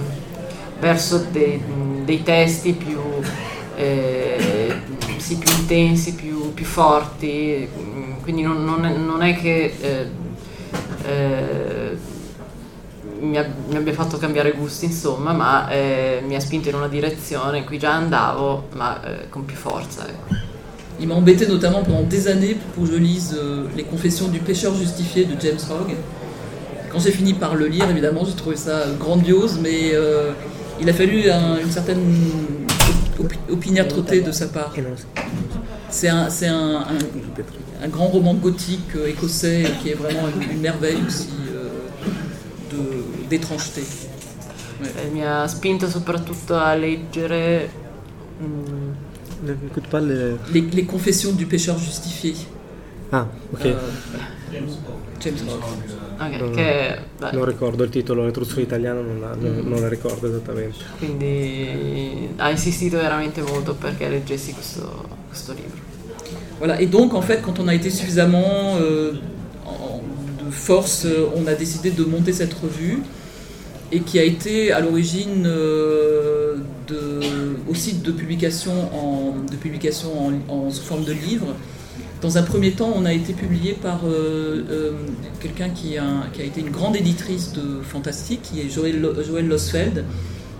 [0.80, 1.62] verso dei,
[2.04, 3.00] dei testi più,
[3.76, 4.74] eh,
[5.18, 7.68] sì, più intensi, più, più forti.
[8.22, 10.10] Quindi non, non è, non è che eh,
[11.06, 11.98] eh,
[13.20, 16.88] mi, ab- mi abbia fatto cambiare gusti, insomma, ma eh, mi ha spinto in una
[16.88, 20.08] direzione in cui già andavo, ma eh, con più forza.
[20.08, 20.49] ecco.
[21.02, 24.40] Il m'a embêté notamment pendant des années pour que je lise euh, Les Confessions du
[24.40, 25.96] pêcheur justifié de James Hogg.
[26.92, 30.32] Quand j'ai fini par le lire, évidemment, j'ai trouvé ça grandiose, mais euh,
[30.82, 32.02] il a fallu un- une certaine
[33.20, 34.74] opi- opiniâtreté de sa part.
[35.90, 40.52] C'est un, c'est un, un- un grand roman gothique euh, écossais qui est vraiment une,
[40.52, 41.70] une merveille aussi euh,
[42.72, 43.84] de- d'étrangeté.
[44.82, 47.70] Eh, mi ha spinto soprattutto a leggere
[49.44, 50.38] mm, Écoute pas le...
[50.54, 52.34] Les, Les Confessions du pêcheur justifié.
[53.12, 53.66] Ah, ok.
[53.66, 53.74] euh,
[55.22, 55.62] James Hogg.
[56.22, 56.54] ok, Mm.
[56.56, 60.28] che, beh, Non ricordo il titolo, la traduzione italiana non la, non- non la ricordo
[60.28, 60.78] esattamente.
[60.98, 65.78] quindi ha insistito veramente molto perché leggessi questo, questo libro.
[66.60, 69.14] Voilà, et donc en fait, quand on a été suffisamment euh,
[69.66, 70.02] en-
[70.46, 73.02] de force, euh, on a décidé de monter cette revue
[73.92, 76.39] et qui a été à l'origine euh,
[76.88, 77.20] de,
[77.70, 80.10] aussi de publication, en, de publication
[80.48, 81.48] en, sous forme de livre.
[82.22, 84.92] Dans un premier temps, on a été publié par euh, euh,
[85.40, 90.04] quelqu'un qui, a- été une grande éditrice de fantastique, qui est Joël, Joël Losfeld,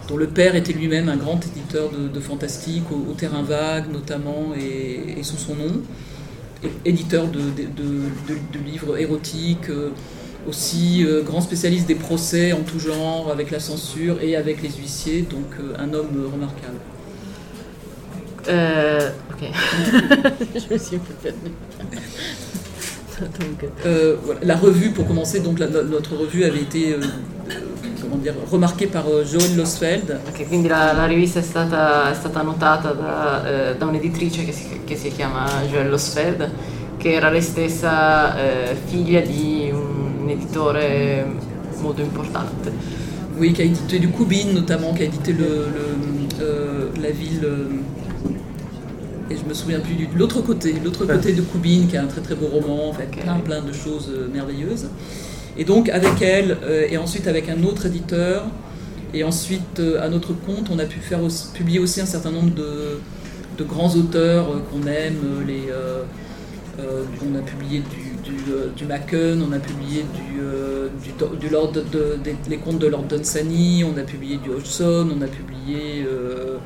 [0.08, 5.22] dont le père était lui-même un grand éditeur de, fantastique, au, terrain vague notamment, et,
[5.24, 5.82] sous son nom,
[6.86, 9.90] éditeur de livres érotiques, euh,
[10.50, 14.70] aussi euh, grand spécialiste des procès en tout genre, avec la censure et avec les
[14.72, 16.80] huissiers, donc euh, un homme euh, remarquable.
[18.48, 19.52] Eh, ok,
[20.56, 21.52] je me suis un peu perdue.
[23.22, 27.00] Donc, Euh, voilà, la revue, pour commencer, donc la- la- notre revue avait été euh,
[27.50, 27.54] euh,
[28.02, 32.16] comment dire, remarquée par euh, Joël Losfeld, Ok, quindi la, la rivista è stata, è
[32.16, 35.46] stata notata da, eh, da un'editrice che si, che si chiama
[35.90, 36.50] Losfeld,
[37.00, 41.26] che era lei stessa eh, figlia di un, un editore
[41.82, 42.72] molto importante.
[43.38, 45.86] oui, qui a édité du Koubine notamment, qui a édité le, le,
[46.42, 47.44] euh, la ville.
[47.46, 47.70] euh,
[49.32, 51.16] et je me souviens plus du de l'autre côté, l'autre Ouais.
[51.16, 53.22] côté de Koubine, qui a un très très beau roman, en fait, Ok.
[53.24, 54.88] plein plein de choses euh, merveilleuses.
[55.58, 58.44] Et donc avec elle, euh, et ensuite avec un autre éditeur,
[59.14, 62.32] et ensuite euh, à notre compte, on a pu faire aussi- publier aussi un certain
[62.32, 63.00] nombre de,
[63.58, 65.46] de grands auteurs euh, qu'on aime.
[65.48, 65.64] Les,
[67.22, 68.10] on a publié du,
[68.52, 71.50] euh, Machen, on a publié du, euh, du,
[72.24, 76.58] des- les contes de Lord Dunsany, on a publié du Hodgson, on a publié euh,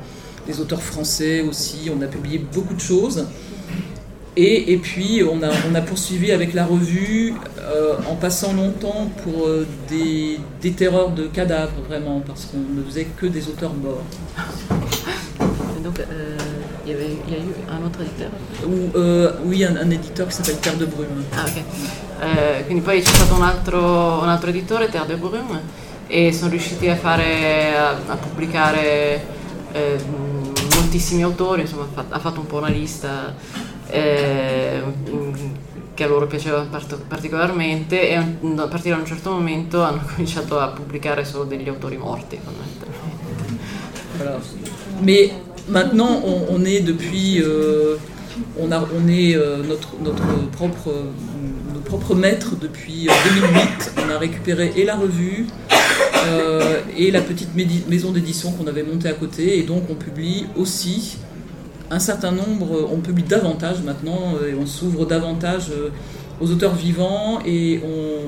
[0.46, 3.26] des auteurs français aussi, on a publié beaucoup de choses.
[4.36, 10.40] Et, puis on a, poursuivi avec la revue euh, en passant longtemps pour euh, des,
[10.60, 14.02] des terreurs de cadavres vraiment, parce qu'on ne faisait que des auteurs morts.
[16.10, 16.36] Euh,
[16.84, 18.30] il, y avait, il y a eu un autre éditeur.
[18.66, 21.24] Ou, euh, oui, un, un éditeur qui s'appelle Terre de Brume.
[21.32, 21.62] Ah, ok.
[22.20, 25.60] Eh, quindi poi c'è stato un altro, un altro editore, Terre de Brume,
[26.06, 29.24] e sono riusciti a, fare, a, a pubblicare
[29.72, 29.98] eh,
[30.74, 33.34] moltissimi autori, insomma ha fatto, un po' una lista
[33.88, 34.82] eh,
[35.94, 40.02] che a loro piaceva part- particolarmente e a a partire da un certo momento hanno
[40.14, 43.22] cominciato a pubblicare solo degli autori morti fondamentalmente.
[44.16, 44.38] Voilà.
[45.00, 45.32] Mais
[45.68, 47.96] maintenant, on, est depuis, euh,
[48.58, 51.04] on, a, on est euh, notre, notre propre, euh,
[51.72, 53.92] nos propres maîtres depuis euh, 2008.
[54.06, 55.46] On a récupéré et la revue
[56.26, 60.46] euh, et la petite maison d'édition qu'on avait montée à côté, et donc on publie
[60.56, 61.18] aussi
[61.90, 65.90] un certain nombre, on publie davantage maintenant, euh, et on s'ouvre davantage euh,
[66.40, 67.80] aux auteurs vivants, et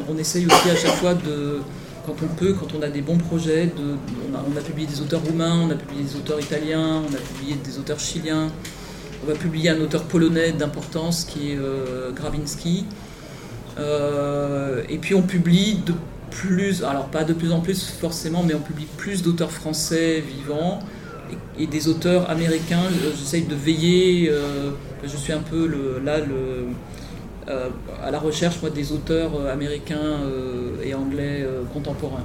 [0.09, 1.61] on essaye aussi à chaque fois de,
[2.07, 5.61] quand on peut, quand on a des bons projets, on, a, publié des auteurs roumains,
[5.67, 8.49] on a publié des auteurs italiens, on a publié des auteurs chiliens,
[9.25, 12.85] on va publier un auteur polonais d'importance qui est euh, Grabinski.
[13.79, 15.93] Euh, et puis on publie de
[16.31, 20.79] plus, alors pas de plus en plus forcément, mais on publie plus d'auteurs français vivants
[21.59, 22.83] et, des auteurs américains.
[22.91, 24.71] Je- J'essaye de veiller, euh,
[25.03, 26.69] je suis un peu le, là le,
[27.47, 30.21] à la recherche moi, des auteurs américains
[30.83, 32.25] et anglais contemporains.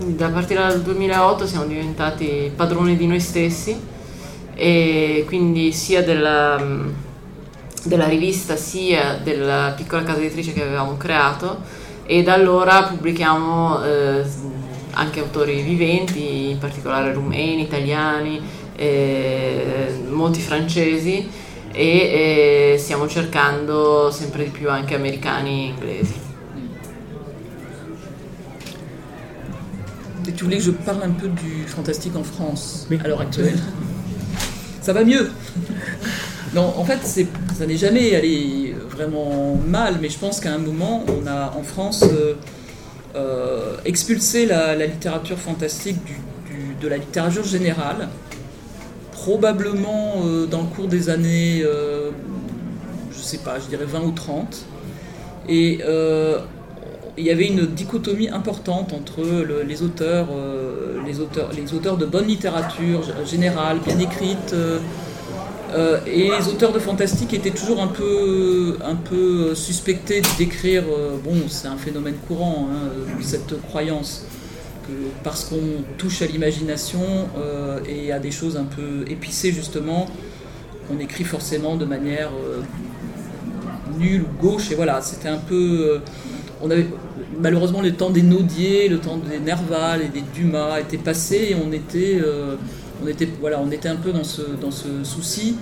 [0.00, 3.78] Da partire dal 2008 siamo diventati padroni di noi stessi
[4.54, 6.60] e quindi sia della,
[7.84, 11.60] della rivista sia della piccola casa editrice che avevamo creato
[12.04, 14.22] e da allora pubblichiamo eh,
[14.92, 18.40] anche autori viventi, in particolare rumeni, italiani,
[18.76, 21.28] eh, molti francesi
[21.72, 26.14] e eh, stiamo cercando sempre di più anche americani e inglesi.
[30.26, 32.98] Et tu voulais que je parle un peu du fantastique en France oui.
[33.02, 33.58] à l'heure actuelle
[34.80, 35.30] Ça va mieux
[36.54, 37.00] Non, en fait,
[37.56, 41.62] ça n'est jamais allé vraiment mal, mais je pense qu'à un moment, on a en
[41.62, 42.34] France euh,
[43.16, 45.96] euh, expulsé la, littérature fantastique
[46.80, 48.08] de la littérature générale,
[49.22, 54.64] probablement euh, dans le cours des années, je sais pas, je dirais 20 ou 30.
[55.48, 55.80] Et
[57.18, 59.22] il y avait une dichotomie importante entre
[59.66, 60.28] les, auteurs,
[61.06, 64.54] les, auteurs, les auteurs de bonne littérature générale, bien écrite,
[65.74, 71.16] euh, et les auteurs de fantastique étaient toujours un peu, un peu suspectés d'écrire, euh,
[71.22, 72.90] bon, c'est un phénomène courant, hein,
[73.22, 74.26] cette croyance,
[75.22, 77.00] parce qu'on touche à l'imagination
[77.36, 80.06] euh, et à des choses un peu épicées justement,
[80.90, 82.30] on écrit forcément de manière
[83.98, 86.00] nulle ou gauche, et voilà, c'était un peu...
[86.60, 86.86] on avait,
[87.38, 91.54] malheureusement, le temps des Naudier, le temps des Nerval et des Dumas était passé, et
[91.54, 92.20] on était
[93.02, 95.56] on était, voilà, on était un peu dans ce, dans ce souci.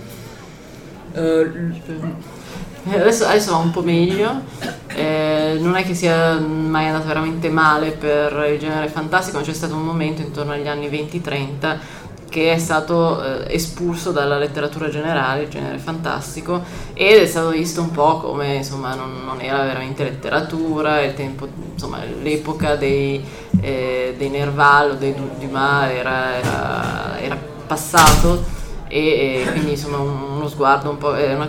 [2.88, 4.42] Adesso, adesso, va un po' meglio,
[4.88, 9.52] eh, non è che sia mai andato veramente male per il genere fantastico, ma c'è
[9.52, 11.78] stato un momento intorno agli anni 20-30
[12.30, 16.62] che è stato eh, espulso dalla letteratura generale, il genere fantastico,
[16.94, 21.98] ed è stato visto un po' come insomma non, non era veramente letteratura, tempo, insomma,
[22.22, 23.22] l'epoca dei,
[23.60, 28.58] eh, dei Nerval o dei Dumas era, era, era passato
[28.90, 31.48] e, e, quindi insomma uno sguardo un è una.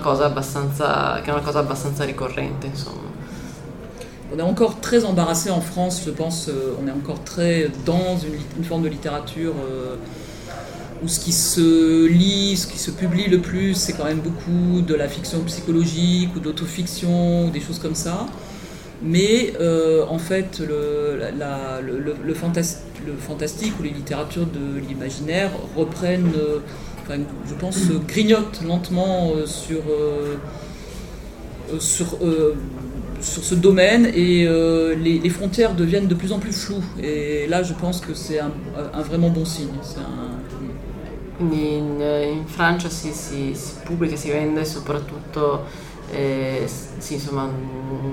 [4.34, 8.18] On est encore très embarrassé en France, je pense, euh, on est encore très dans
[8.18, 9.98] une, une forme de littérature euh,
[11.04, 14.82] où ce qui se lit, ce qui se publie le plus, c'est quand même beaucoup
[14.82, 18.28] de la fiction psychologique ou d'autofiction des choses comme ça.
[19.04, 21.20] Mais euh, en fait, le,
[21.82, 26.60] le, le, fantastique ou les littératures de l'imaginaire reprennent, euh,
[27.10, 29.82] je pense, grignotent lentement euh, sur,
[31.80, 32.18] sur,
[33.20, 34.48] sur ce domaine et
[34.96, 36.84] les, frontières deviennent de plus en plus floues.
[37.02, 38.52] Et là, je pense que c'est un,
[39.02, 39.70] vraiment bon signe.
[39.98, 40.42] Un,
[41.42, 45.66] Quindi in, in Francia si, si, si, pubblica, si vende soprattutto
[46.12, 47.50] eh, sì, insomma,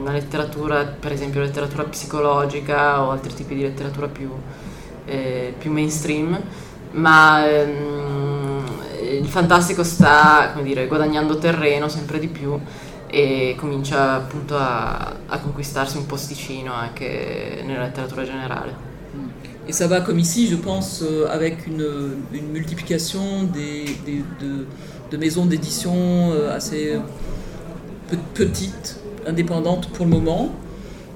[0.01, 4.31] una letteratura, per esempio letteratura psicologica o altri tipi di letteratura più,
[5.05, 6.41] eh, più mainstream,
[6.93, 8.28] ma ehm,
[9.17, 12.59] il fantastico sta dire, guadagnando terreno sempre di più
[13.07, 18.97] e comincia appunto a, a conquistarsi un posticino anche nella letteratura generale.
[19.69, 21.85] Et ça va comme ici, je pense, euh, avec une,
[22.53, 23.85] multiplication des,
[25.11, 25.95] de, maisons d'édition
[26.33, 26.99] euh, assez
[28.33, 30.55] petites, indépendantes pour le moment,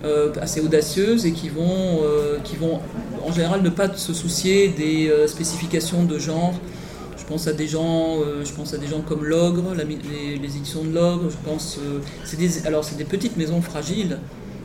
[0.05, 2.01] euh, assez audacieuses et qui vont,
[2.45, 2.81] qui vont
[3.27, 6.53] en général ne pas se soucier des spécifications de genre.
[7.23, 10.93] Je pense à des gens, je pense à des gens comme l'Ogre, les, éditions de
[10.93, 11.31] l'Ogre.
[11.31, 11.79] Je pense,
[12.37, 14.19] des, alors c'est des petites maisons fragiles,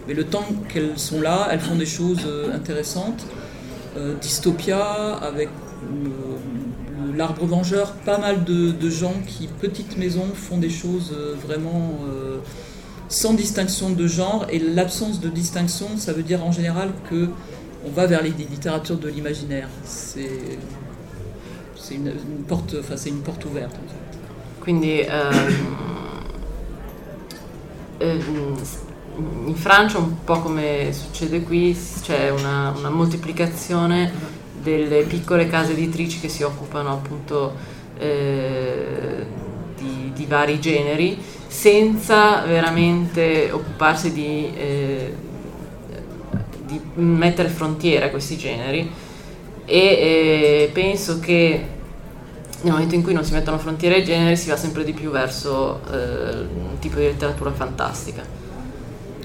[0.07, 3.25] mais le temps qu'elles sont là, elles font des choses intéressantes.
[3.97, 10.69] Euh, dystopia, avec euh, l'arbre vengeur, pas mal de, gens qui, petites maisons, font des
[10.69, 11.99] choses euh, vraiment
[13.09, 14.45] sans distinction de genre.
[14.51, 17.29] Et l'absence de distinction, ça veut dire en général que
[17.85, 19.69] on va vers les littératures de l'imaginaire.
[19.83, 20.59] C'est
[21.91, 22.11] une,
[22.47, 23.75] porte, enfin c'est une porte ouverte.
[23.75, 24.17] En fait.
[24.61, 25.05] Quindi
[27.99, 34.11] in Francia, un po' come succede qui, c'è una, una, moltiplicazione
[34.61, 37.55] delle piccole case editrici che si occupano appunto
[37.97, 39.25] eh,
[39.77, 41.17] di, di, vari generi,
[41.47, 45.15] senza veramente occuparsi di, eh,
[46.65, 49.05] di mettere frontiere a questi generi.
[49.69, 51.65] E eh, penso che
[52.61, 55.11] nel momento in cui non si mettono frontiere ai generi si va sempre di più
[55.11, 58.23] verso eh, un tipo di letteratura fantastica.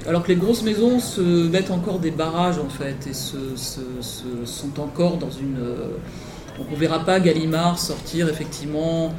[0.05, 3.55] Alors que les grosses maisons se mettent encore des barrages en fait et se,
[4.45, 5.59] sont encore dans une.
[5.59, 5.99] Euh,
[6.59, 9.15] on ne verra pas Gallimard sortir effectivement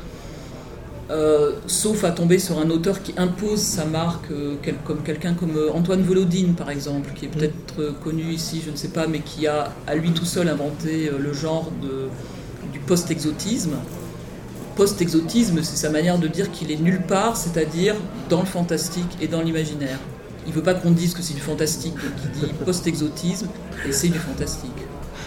[1.10, 5.58] euh, sauf à tomber sur un auteur qui impose sa marque, euh, comme quelqu'un comme
[5.58, 9.20] euh, Antoine Volodine par exemple, qui est peut-être connu ici, je ne sais pas, mais
[9.20, 12.08] qui a à lui tout seul inventé le genre de,
[12.72, 13.76] du post-exotisme.
[14.78, 17.96] Post-exotisme, c'est sa manière de dire qu'il est nulle part, c'est-à-dire
[18.30, 20.00] dans le fantastique et dans l'imaginaire.
[20.46, 23.48] Il ne veut pas qu'on dise que c'est du fantastique, donc il dit post-exotisme
[23.88, 24.72] et c'est du fantastique.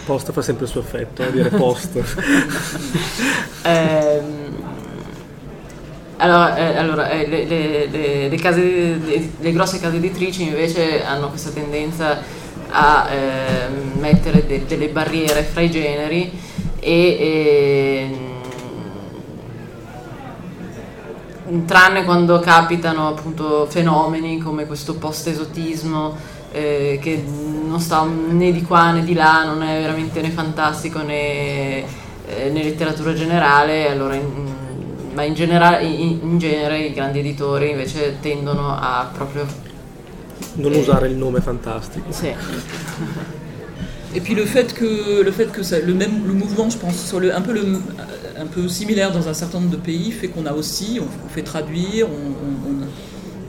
[0.07, 1.99] Post fa sempre il suo effetto, dire post.
[6.19, 11.51] Allora, eh, allora eh, le, le, le, case, le, grosse case editrici invece hanno questa
[11.51, 12.17] tendenza
[12.69, 13.67] a eh,
[13.99, 16.31] mettere de, delle barriere fra i generi
[16.79, 18.17] e, e
[21.65, 26.17] tranne quando capitano appunto fenomeni come questo post-esotismo
[26.51, 30.99] eh, che non sta né di qua né di là, non è veramente né fantastico
[31.03, 31.83] né,
[32.25, 34.65] eh, né letteratura generale, allora in,
[35.17, 39.47] ma in, generale, in, in genere i grandi editori invece tendono a proprio...
[40.53, 42.11] Non eh, usare il nome fantastico.
[42.11, 42.31] Sì.
[44.13, 47.03] Et puis le fait que, le, fait que ça, le, même, le mouvement, je pense,
[47.03, 47.81] soit le, un, peu le,
[48.39, 51.29] un peu similaire dans un certain nombre de pays, fait qu'on a aussi, on, on
[51.29, 52.77] fait traduire, on,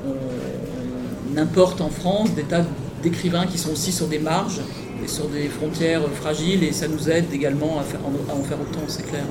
[0.09, 0.15] on,
[1.35, 2.65] on, importe en France des tas
[3.03, 4.61] d'écrivains qui sont aussi sur des marges
[5.05, 8.59] et sur des frontières fragiles, et ça nous aide également à, faire, à en faire
[8.61, 9.23] autant, c'est clair.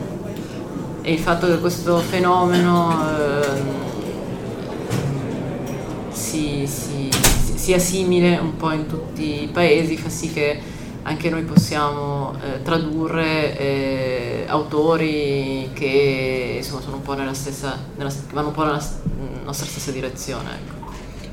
[1.07, 3.47] E il fatto che questo fenomeno eh,
[6.09, 7.09] si, si,
[7.55, 10.59] sia simile un po' in tutti i paesi fa sì che
[11.03, 18.11] anche noi possiamo eh, tradurre eh, autori che insomma, sono un po' nella stessa, nella,
[18.33, 18.83] vanno un po' nella
[19.45, 20.49] nostra stessa direzione.
[20.55, 20.75] Ecco.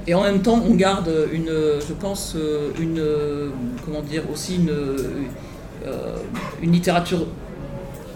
[0.06, 2.36] Et en même temps, on garde une, je pense,
[2.78, 3.50] une,
[3.84, 6.16] comment dire, aussi une, euh,
[6.62, 7.26] une littérature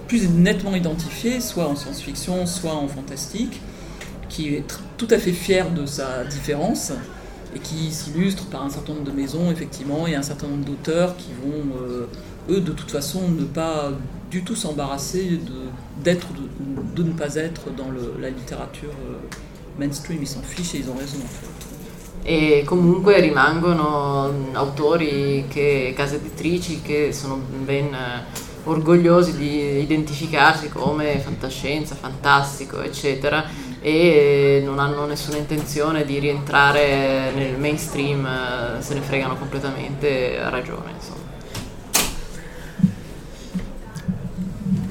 [0.08, 3.60] plus nettement identifié, soit en science-fiction, soit en fantastique,
[4.28, 4.64] qui est
[4.96, 6.92] tout à fait fier de sa différence
[7.54, 11.16] et qui s'illustre par un certain nombre de maisons, effectivement, et un certain nombre d'auteurs
[11.16, 12.06] qui vont, euh,
[12.50, 13.92] eux, de toute façon, ne pas
[14.30, 15.38] du tout s'embarrasser
[16.02, 19.16] d'être, de, de, ne pas être dans le, la littérature euh,
[19.78, 20.18] mainstream.
[20.20, 21.58] Ils s'en fichent et ils ont raison, en fait.
[22.24, 27.96] e comunque rimangono autori che case editrici che sono ben
[28.68, 33.44] orgogliosi di identificarsi come fantascienza, fantastico, eccetera,
[33.80, 40.48] e non hanno nessuna intenzione di rientrare nel mainstream, eh, se ne fregano completamente, a
[40.48, 40.92] ragione.
[40.94, 41.26] Insomma.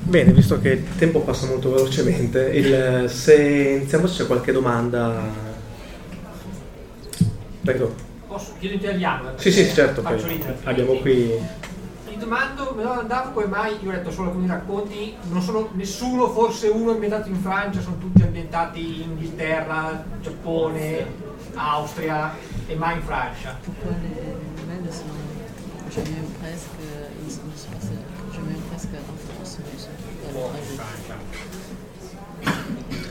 [0.03, 3.36] Bene, visto che il tempo passa molto velocemente, il, se
[3.78, 5.45] iniziamo se c'è qualche domanda.
[7.61, 7.93] Prego.
[8.25, 8.53] Posso?
[8.59, 9.32] Chiedo in italiano.
[9.36, 10.01] Sì, sì, certo.
[10.63, 11.32] Abbiamo qui
[12.28, 15.69] mi domando, me lo andavo come mai, io ho letto solo alcuni racconti, non sono
[15.73, 21.05] nessuno, forse uno ambientato in Francia, sono tutti ambientati in Inghilterra, Giappone,
[21.55, 22.36] Austria
[22.67, 23.57] e mai in Francia.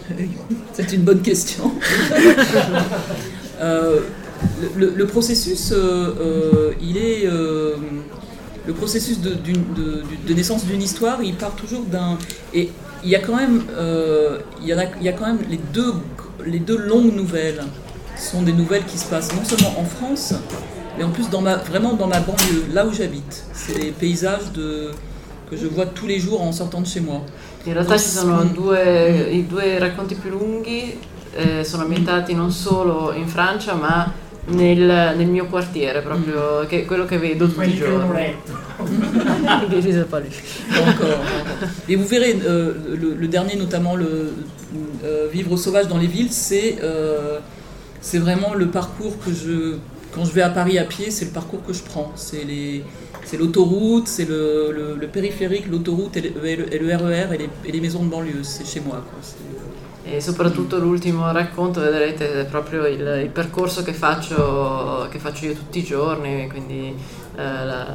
[0.73, 1.73] C'est une bonne question.
[3.61, 4.03] euh,
[4.77, 7.77] le, le, processus, euh, euh, il est euh,
[8.67, 12.19] le processus de, de, de, de naissance d'une histoire, il part toujours d'un.
[12.53, 12.71] Et
[13.05, 15.61] il y a quand même, euh, il, y a, il y a quand même les
[15.73, 15.95] deux,
[16.45, 17.63] les deux longues nouvelles
[18.17, 20.35] sont des nouvelles qui se passent non seulement en France,
[20.97, 23.45] mais en plus dans ma, vraiment dans ma banlieue, là où j'habite.
[23.53, 24.91] C'est les paysages de,
[25.51, 27.23] que je vois tous les jours en sortant de chez moi.
[27.67, 30.99] In realtà ci sono due, i due racconti più lunghi,
[31.35, 34.13] eh, sono ambientati non solo in Francia ma
[34.47, 36.67] nel, nel, mio quartiere, proprio mm.
[36.67, 38.27] che quello che vedo tutti i giorni.
[41.89, 44.33] Et vous verrez, euh, le, le, dernier, notamment le
[45.05, 47.41] euh, Vivre sauvage dans les villes, c'est euh,
[48.01, 49.77] c'est vraiment le parcours que je.
[50.13, 52.13] Quand je vais à Paris à pied, c'est le parcours que je prends.
[52.17, 52.45] C'est
[53.39, 57.81] l'autoroute, c'est le, le, le, périphérique, l'autoroute et, et, le RER et les, et les,
[57.81, 58.43] maisons de banlieue.
[58.43, 59.05] C'est chez moi.
[59.11, 59.21] Quoi.
[60.09, 65.55] E soprattutto l'ultimo racconto vedrete è proprio il, il percorso che faccio, che faccio, io
[65.55, 66.95] tutti i giorni, quindi
[67.37, 67.87] eh, la,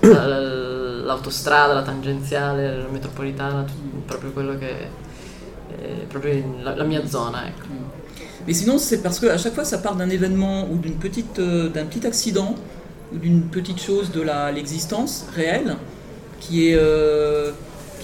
[0.00, 3.64] la, l'autostrada, la tangenziale, la metropolitana,
[4.06, 5.02] proprio quello che
[5.76, 7.48] è proprio la, la mia zona.
[7.48, 7.66] Ecco.
[8.46, 11.68] Mais sinon, c'est parce qu'à chaque fois, ça part d'un événement ou d'une petite, euh,
[11.68, 12.54] d'un petit accident
[13.12, 15.76] ou d'une petite chose de la, l'existence réelle
[16.38, 17.52] qui est euh,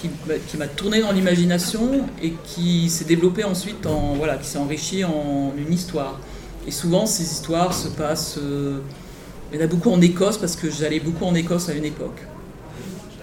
[0.01, 5.03] qui, m'a tourné dans l'imagination et qui s'est développé ensuite en voilà, qui s'est enrichi
[5.03, 6.19] en une histoire.
[6.67, 8.79] Et souvent ces histoires se passent, euh,
[9.51, 11.85] il y en a beaucoup en Écosse parce que j'allais beaucoup en Écosse à une
[11.85, 12.21] époque.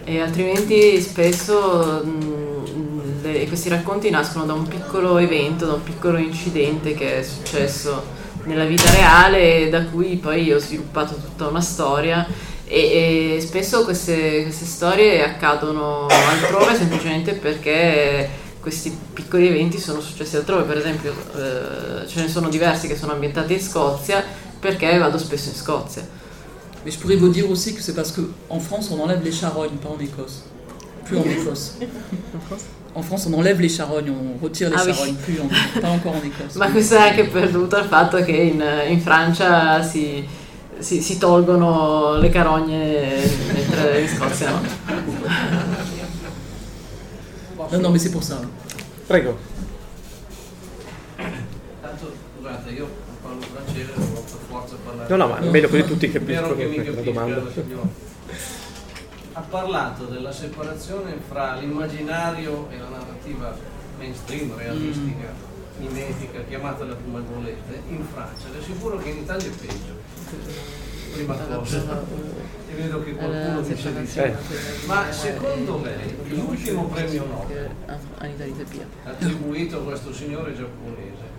[0.06, 6.16] Et altrimenti spesso mm, le, questi racconti nascono da un piccolo evento, da un piccolo
[6.16, 12.26] incidente che è successo nella vita reale da cui poi ho sviluppato tutta una storia
[12.68, 18.28] e, e spesso queste, queste, storie accadono altrove semplicemente perché
[18.60, 23.12] questi piccoli eventi sono successi altrove, per esempio eh, ce ne sono diversi che sono
[23.12, 24.22] ambientati in Scozia
[24.60, 26.06] perché vado spesso in Scozia.
[26.84, 29.76] Mais je pourrais vous dire aussi que c'est parce qu'en France on enlève les charognes,
[29.82, 30.44] pas en Écosse.
[31.04, 31.76] Plus en Écosse.
[32.94, 35.34] En France on enlève les charognes, on retire les ah charognes, oui.
[35.34, 36.56] plus en, pas encore en Écosse.
[36.58, 40.26] Ma questo è anche per dovuto al fatto che in, in Francia si,
[40.78, 43.22] si, si, tolgono le carogne
[43.52, 44.60] mentre in Scozia no.
[47.70, 48.40] No, no, ma c'est pour ça.
[49.06, 49.36] Prego.
[51.82, 52.88] Tanto, scusate, io
[53.20, 55.08] parlo francese, non ho per forza parlare.
[55.10, 57.42] No, no, ma è meglio così tutti capiscono che mi la domanda.
[59.32, 63.54] Ha parlato della separazione fra l'immaginario e la narrativa
[63.98, 65.82] mainstream, realistica, mm.
[65.84, 68.48] mimetica, chiamatela come volete, in Francia.
[68.50, 69.97] Le assicuro che in Italia è peggio
[71.12, 72.04] prima cosa.
[72.68, 74.32] e vedo che qualcuno dice di sì.
[74.86, 77.70] Ma secondo lei l'ultimo premio Nobel
[79.04, 81.36] attribuito a questo signore giapponese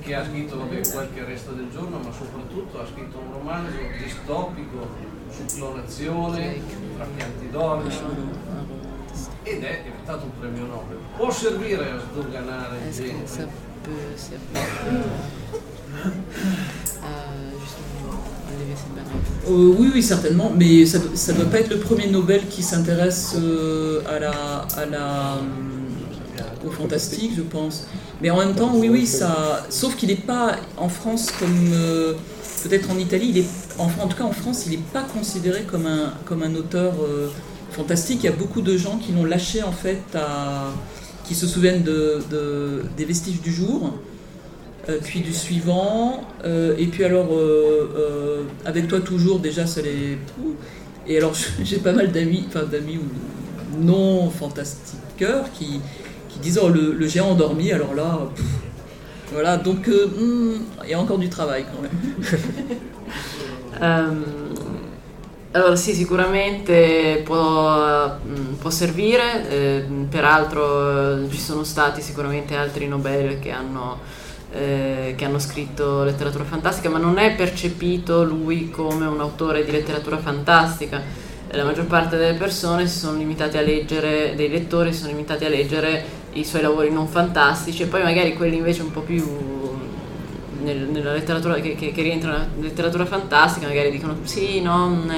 [0.00, 4.88] che ha scritto vabbè, qualche resto del giorno ma soprattutto ha scritto un romanzo distopico
[5.30, 6.60] su clonazione,
[6.96, 7.84] tra pianti d'oro
[9.44, 10.98] ed è diventato un premio Nobel.
[11.16, 13.70] Può servire a sdoganare il genere?
[19.48, 23.34] Euh, oui, oui, certainement, mais ça ne doit pas être le premier Nobel qui s'intéresse
[23.36, 27.86] euh, à la, euh, au fantastique, je pense.
[28.20, 29.66] Mais en même temps, oui, oui, ça.
[29.68, 31.70] Sauf qu'il n'est pas en France comme
[32.62, 33.30] peut-être en Italie.
[33.30, 33.46] Il est,
[33.78, 36.94] en, tout cas, en France, il n'est pas considéré comme un, auteur
[37.72, 38.20] fantastique.
[38.22, 40.02] Il y a beaucoup de gens qui l'ont lâché en fait,
[41.24, 43.92] qui se souviennent de, de, des vestiges du jour.
[44.88, 50.18] Euh, puis du suivant, euh, et puis alors euh, avec toi toujours déjà ça les
[51.06, 55.80] et alors j'ai pas mal d'amis, enfin d'amis ou non fantastiqueurs qui,
[56.28, 58.28] qui disent oh le, géant endormi, alors là
[59.32, 61.92] voilà donc hmm, il y a encore du travail quand même.
[65.52, 73.38] allora sì, sicuramente può, mm, può servire, eh, peraltro ci sono stati sicuramente altri Nobel
[73.38, 74.21] che hanno
[74.52, 79.70] eh, che hanno scritto letteratura fantastica, ma non è percepito lui come un autore di
[79.70, 81.00] letteratura fantastica.
[81.54, 85.44] La maggior parte delle persone si sono limitate a leggere, dei lettori si sono limitati
[85.44, 89.22] a leggere i suoi lavori non fantastici e poi magari quelli invece un po' più
[90.62, 95.12] nel, nella letteratura che, che, che rientrano nella letteratura fantastica magari dicono sì, non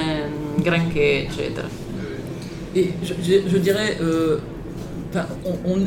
[0.55, 1.67] granché, eccetera.
[2.73, 4.41] E je, je dirais euh,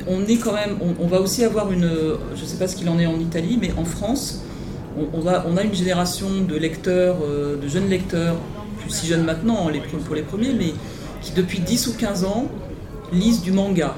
[0.09, 1.91] on, est quand même, on, va aussi avoir une,
[2.35, 4.43] je ne sais pas ce qu'il en est en Italie, mais en France,
[5.13, 8.37] on, a une génération de lecteurs, euh, de jeunes lecteurs,
[8.81, 10.73] plus si jeunes maintenant les, pour les premiers, mais
[11.23, 12.47] qui depuis 10 ou 15 ans
[13.13, 13.95] lisent du manga,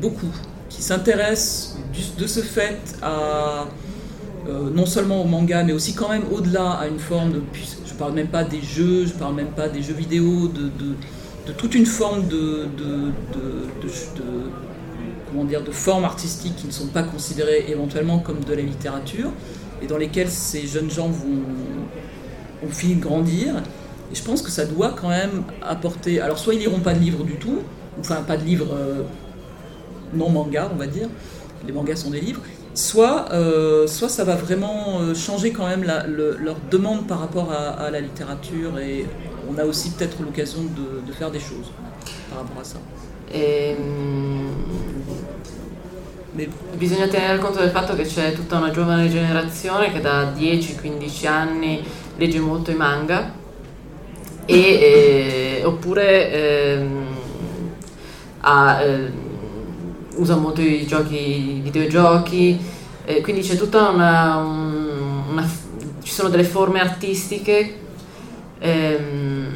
[0.00, 0.32] beaucoup,
[0.68, 1.76] qui s'intéressent
[2.18, 3.66] de ce fait à
[4.48, 7.42] euh, non seulement au manga, mais aussi quand même au-delà à une forme de,
[7.86, 10.70] je parle même pas des jeux, je parle même pas des jeux vidéo, de
[11.52, 12.66] toute une forme de,
[15.30, 19.30] comment dire, de formes artistiques qui ne sont pas considérées éventuellement comme de la littérature
[19.82, 21.42] et dans lesquelles ces jeunes gens vont,
[22.62, 23.54] vont finir de grandir.
[24.12, 26.20] Et je pense que ça doit quand même apporter.
[26.20, 27.58] Alors, soit ils liront pas de livres du tout,
[27.98, 29.02] enfin, pas de livres euh,
[30.14, 31.08] non manga, on va dire.
[31.66, 32.40] Les mangas sont des livres.
[32.74, 37.70] Soit, euh, soit ça va vraiment euh, changer quand même leur demande par rapport à,
[37.70, 39.06] à la littérature et
[39.48, 41.70] on a aussi peut-être l'occasion de, de, faire des choses
[42.30, 42.78] par rapport à ça.
[43.32, 43.74] E,
[46.74, 51.82] bisogna tenere conto del fatto che c'è tutta una giovane generazione che da 10-15 anni
[52.16, 53.32] legge molto i manga
[54.44, 56.86] e, e, oppure eh,
[58.40, 59.12] ha, eh,
[60.16, 62.58] usa molto i giochi, i videogiochi,
[63.04, 65.50] eh, quindi c'è tutta una, una,
[66.02, 67.84] ci sono delle forme artistiche
[68.66, 69.46] ehm,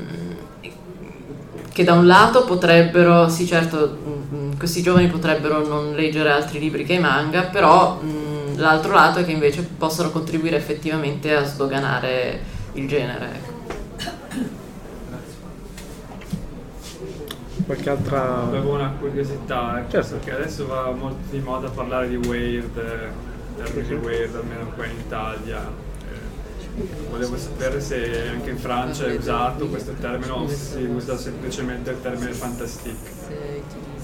[1.73, 6.59] che da un lato potrebbero, sì certo, mh, mm, questi giovani potrebbero non leggere altri
[6.59, 11.35] libri che i manga, però mh, mm, l'altro lato è che invece possono contribuire effettivamente
[11.35, 12.41] a sdoganare
[12.75, 13.27] il genere.
[13.35, 13.59] Ecco.
[17.67, 18.43] Qualche altra...
[18.43, 20.17] Avevo una curiosità, certo.
[20.17, 22.81] perché adesso va molto di moda parlare di weird,
[23.57, 25.89] termini weird, almeno qua in Italia
[27.11, 32.01] Volevo sapere se anche in Francia è usato questo termine o si usa semplicemente il
[32.01, 33.19] termine fantastique.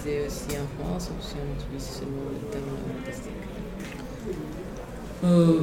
[0.06, 3.32] utilisé aussi en France ou si on utilise seulement le terme fantastique
[5.24, 5.62] euh,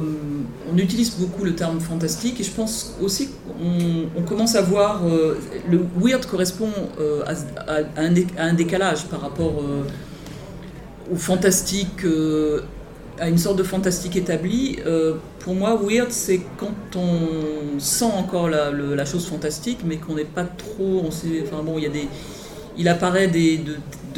[0.72, 5.06] on utilise beaucoup le terme fantastique et je pense aussi qu'on on commence à voir
[5.06, 5.38] euh,
[5.70, 9.62] le weird correspond euh, à, un, à, un, décalage par rapport
[11.10, 12.04] au fantastique,
[13.18, 14.78] à une sorte de fantastique établi.
[15.38, 20.44] pour moi, weird, c'est quand on sent encore la, chose fantastique, mais qu'on n'est pas
[20.44, 21.02] trop.
[21.04, 21.78] On enfin bon,
[22.76, 23.60] il apparaît des,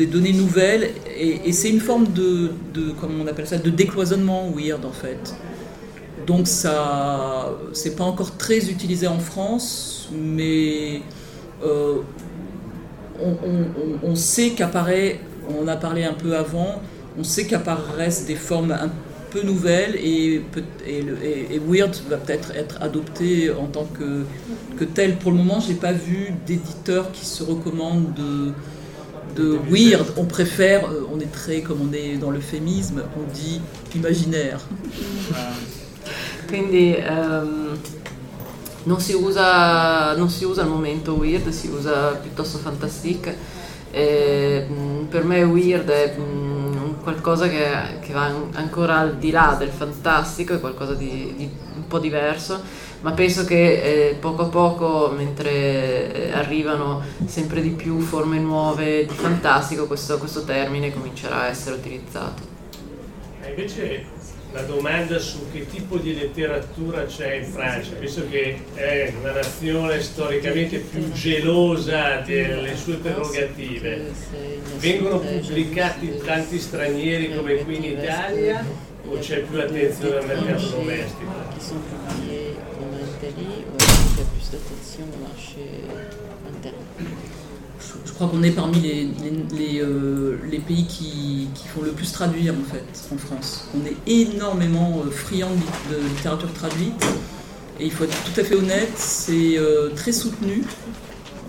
[0.07, 4.93] données nouvelles et, c'est une forme de, de, on appelle ça, de décloisonnement weird en
[4.93, 5.35] fait.
[6.27, 11.01] Donc ça, c'est pas encore très utilisé en France, mais
[11.65, 11.99] euh,
[14.03, 15.21] on, sait qu'apparaît,
[15.59, 16.83] on a parlé un peu avant,
[17.19, 18.91] on sait qu'apparaissent des formes un
[19.31, 20.43] peu nouvelles et,
[20.87, 24.25] et, Weird va peut-être être adopté en tant que,
[24.79, 25.17] que tel.
[25.17, 28.53] Pour le moment, j'ai pas vu d'éditeur qui se recommande de
[29.37, 33.61] de weird, on préfère, euh, on est très, comme on est dans l'euphémisme, on dit
[33.95, 34.61] imaginaire.
[36.49, 37.77] Quindi um,
[38.87, 43.35] non, si usa, non si usa al momento weird, si usa piuttosto fantastic.
[43.93, 44.67] E,
[45.09, 46.56] per me weird è mh,
[47.07, 51.87] qualcosa che, che, va ancora al di là del fantastico, è qualcosa di, di un
[51.87, 52.61] po' diverso
[53.03, 59.07] ma penso che eh, poco a poco, mentre eh, arrivano sempre di più forme nuove
[59.07, 62.43] di fantastico, questo, questo termine comincerà a essere utilizzato.
[63.43, 64.07] E invece
[64.57, 70.01] la domanda su che tipo di letteratura c'è in Francia, visto che è una nazione
[70.01, 74.13] storicamente più gelosa delle sue prerogative,
[74.79, 78.65] vengono pubblicati tanti stranieri come qui in Italia
[79.07, 81.31] o c'è più attenzione al mercato domestico?
[88.07, 93.15] Je crois qu'on est parmi les, euh, pays qui, font le plus traduire en fait
[93.15, 93.69] en France.
[93.75, 95.51] On est énormément euh, friand
[95.91, 97.05] de, littérature traduite
[97.81, 100.63] et il faut être tout à fait honnête, c'est euh, très soutenu.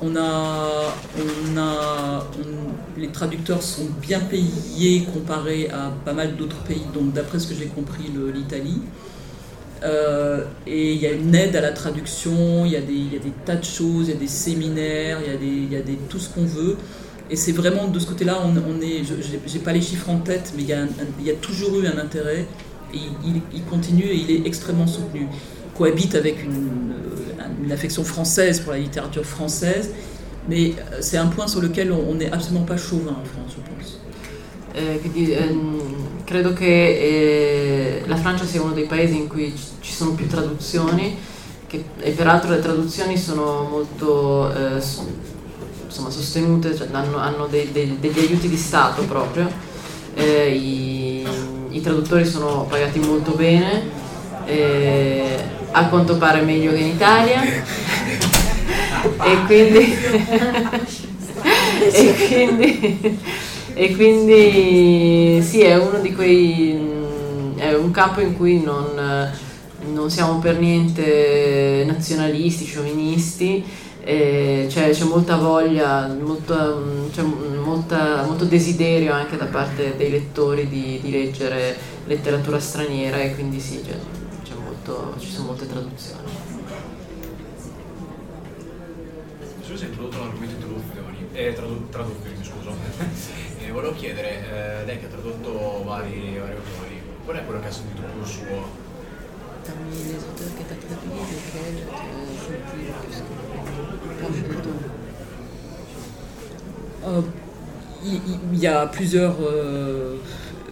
[0.01, 2.27] On a, on a
[2.97, 7.55] les traducteurs sont bien payés comparé à pas mal d'autres pays, donc d'après ce que
[7.55, 8.81] j'ai compris, l'Italie.
[9.83, 13.55] Euh, et il y a une aide à la traduction, il y, a des, tas
[13.55, 16.77] de choses, il y a des séminaires, il y a, tout ce qu'on veut.
[17.29, 20.19] Et c'est vraiment de ce côté-là, on, on, est, je n'ai pas les chiffres en
[20.19, 22.45] tête, mais il y, a toujours eu un intérêt
[22.93, 22.99] et
[23.53, 25.27] il, continue et il est extrêmement soutenu.
[25.29, 29.91] Il cohabite avec une, euh, une, affection française pour la littérature française,
[30.49, 33.75] mais euh, c'est un point sur lequel on n'est absolument pas chauvin en France, je
[33.75, 33.99] pense.
[34.77, 35.79] Ehm,
[36.27, 41.17] credo che eh, la Francia sia uno dei paesi in cui ci sono più traduzioni
[41.67, 44.81] che, e peraltro le traduzioni sono molto eh,
[45.85, 49.49] insomma, sostenute, cioè hanno, hanno dei, dei, degli aiuti di Stato proprio,
[50.15, 51.25] eh, i,
[51.69, 53.89] i, traduttori sono pagati molto bene,
[54.47, 55.37] eh,
[55.71, 57.41] a quanto pare meglio che in Italia.
[59.23, 59.95] E quindi,
[61.79, 63.19] e quindi
[63.77, 66.73] e quindi sì, è uno di quei.
[66.73, 69.31] Mm, è un campo in cui non,
[69.93, 73.63] non siamo per niente nazionalisti, sciovinisti.
[74.03, 76.75] C'è, c'è, molta voglia, molta,
[77.11, 81.75] c'è molta, molto desiderio anche da parte dei lettori di, di leggere
[82.05, 86.21] letteratura straniera e quindi sì, c'è molto, ci sono molte traduzioni.
[89.67, 93.46] Scusa, hai introdotto l'argomento traduzioni, eh, tradu- traduzioni, scusa.
[93.77, 97.71] Volevo chiedere, eh, lei che ha tradotto vari, vari autori, qual è quello che ha
[97.71, 98.65] sentito più suo?
[99.63, 103.17] Parmi les auteurs que tu as traduits, lequel as
[104.19, 104.65] senti le plus
[107.05, 107.21] euh,
[108.51, 110.17] il, y a plusieurs euh,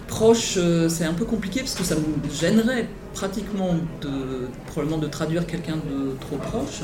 [0.07, 5.07] proches, euh, c'est un peu compliqué parce que ça me gênerait pratiquement de, probablement de
[5.07, 6.81] traduire quelqu'un de trop proche.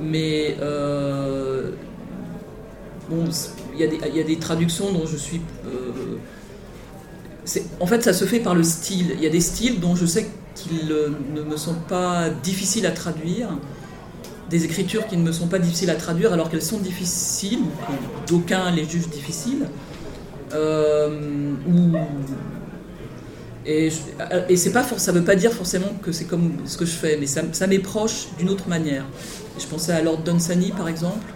[0.00, 1.72] Mais euh,
[3.10, 3.28] bon,
[3.76, 5.40] il y, a des traductions dont je suis.
[5.66, 6.16] Euh,
[7.80, 9.12] en fait, ça se fait par le style.
[9.14, 12.86] Il y a des styles dont je sais qu'ils euh, ne me sont pas difficiles
[12.86, 13.48] à traduire,
[14.50, 17.60] des écritures qui ne me sont pas difficiles à traduire alors qu'elles sont difficiles,
[18.26, 19.66] d'aucuns les jugent difficiles.
[20.52, 21.52] Euh,
[23.66, 23.90] et,
[24.48, 27.16] et c'est pas ça veut pas dire forcément que c'est comme ce que je fais,
[27.18, 29.04] mais ça, ça m'est proche d'une autre manière.
[29.58, 31.33] Je pensais à Lord Dunsany par exemple,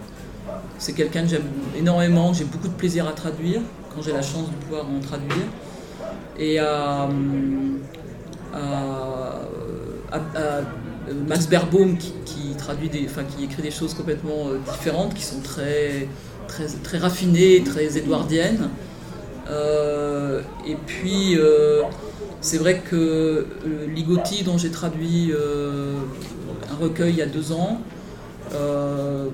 [0.79, 1.43] c'est quelqu'un que j'aime
[1.77, 3.61] énormément, j'ai beaucoup de plaisir à traduire,
[3.93, 5.45] quand j'ai la chance de pouvoir en traduire.
[6.37, 7.07] Et à,
[11.27, 16.07] Max Berbaum qui, traduit qui écrit des choses complètement euh, différentes, qui sont très,
[16.83, 18.69] très, raffinées, très édouardiennes.
[19.49, 21.81] Euh, et puis, euh,
[22.41, 23.45] c'est vrai que euh,
[23.93, 25.95] Ligotti, dont j'ai traduit euh,
[26.71, 27.81] un recueil il y a deux ans,
[28.53, 29.27] euh,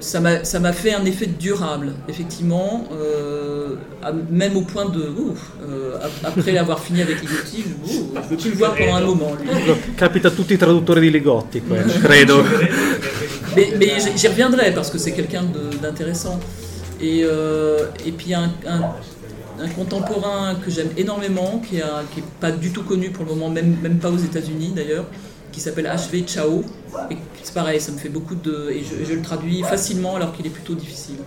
[0.00, 5.00] ça m'a ça m'a fait un effet durable, effectivement, euh, à- même au point de...
[5.00, 8.94] ouf, euh, ap- après l'avoir fini avec Ligotti, je ne veux plus le voir pendant
[8.96, 9.32] un moment.
[9.40, 9.48] lui.
[9.96, 12.42] Capita a tutti i traduttori di Ligotti, quello, credo.
[13.56, 16.38] Mais, mais j'y- reviendrai parce que c'est quelqu'un de- d'intéressant.
[17.00, 18.94] Et, euh, et puis un, un-
[19.62, 21.82] un contemporain que j'aime énormément, qui n'est
[22.40, 25.04] pas du tout connu pour le moment, même, même pas aux États-Unis d'ailleurs,
[25.52, 26.24] qui s'appelle H.V.
[26.26, 26.62] Chao.
[27.10, 28.70] Et c'est pareil, ça me fait beaucoup de.
[28.70, 31.18] Et je, je le traduis facilement alors qu'il est plutôt difficile.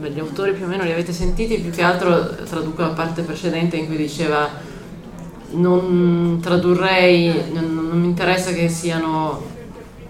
[0.00, 3.22] Beh, Gli autori più o meno li avete sentiti, più che altro traduco la parte
[3.22, 4.50] precedente in cui diceva
[5.52, 9.50] non tradurrei, non, non mi interessa che siano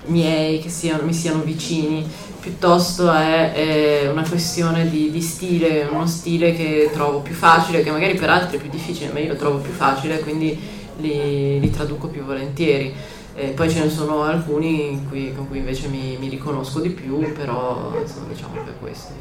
[0.07, 2.05] miei, che siano, mi siano vicini,
[2.41, 7.91] piuttosto è, è una questione di, di stile, uno stile che trovo più facile, che
[7.91, 10.59] magari per altri è più difficile, ma io lo trovo più facile, quindi
[10.99, 12.93] li, li traduco più volentieri.
[13.35, 16.91] Eh, poi ce ne sono alcuni in cui- con cui invece mi, mi riconosco di
[16.91, 19.13] più, però insomma, diciamo che questi.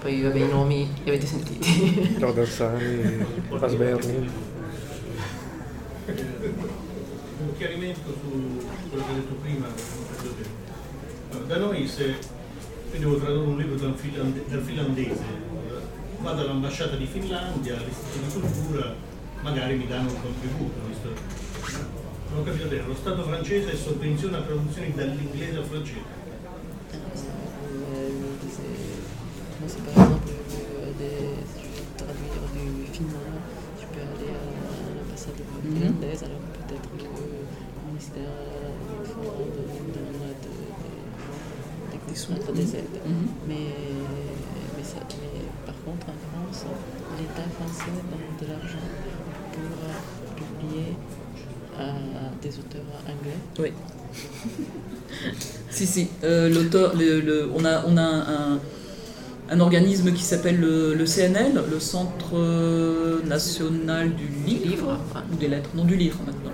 [0.00, 2.16] Poi vabbè i nomi li avete sentiti.
[2.18, 3.24] Rodersani,
[3.60, 4.28] Asberni.
[6.06, 9.66] Un chiarimento su quello che hai detto prima.
[11.46, 12.04] Da noi se
[12.92, 15.22] io devo tradurre un libro dal, finlande- dal finlandese,
[16.18, 18.94] vado all'ambasciata di Finlandia, all'istituto di cultura,
[19.42, 20.78] magari mi danno un contributo.
[20.88, 21.12] visto-
[22.30, 26.18] Non ho capito bene, lo Stato francese sovvenziona traduzioni dall'inglese al francese.
[35.62, 38.34] Finlandaise, alors peut-être que le ministère
[39.06, 42.98] me donnera de, de, des contrats, des aides.
[43.06, 43.28] Mhm.
[43.46, 43.70] mais,
[44.76, 46.64] mais, ça, mais par contre, en France,
[47.18, 48.88] l'État français donne de l'argent
[49.52, 50.94] pour euh, publier
[51.78, 51.92] à
[52.42, 53.38] des auteurs anglais.
[53.58, 53.72] Oui.
[55.70, 56.08] si, si.
[56.24, 58.58] euh, l'auteur, le- le- on a, on a un,
[59.50, 64.98] un organisme qui s'appelle le, le CNL, le Centre euh, national du livre,
[65.32, 66.52] ou des lettres, non du livre maintenant.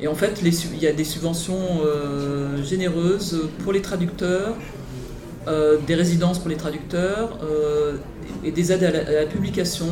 [0.00, 4.54] Et en fait, les il y a des subventions euh, généreuses pour les traducteurs,
[5.48, 7.96] euh, des résidences pour les traducteurs euh,
[8.44, 9.86] et des aides à la, à la publication.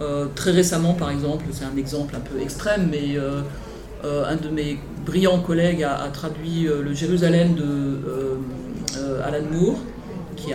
[0.00, 3.42] Euh, très récemment, par exemple, c'est un exemple un peu extrême, mais euh,
[4.04, 7.98] euh, un de mes brillants collègues a, traduit le Jérusalem de
[9.22, 9.78] Alan Moore,
[10.36, 10.52] qui,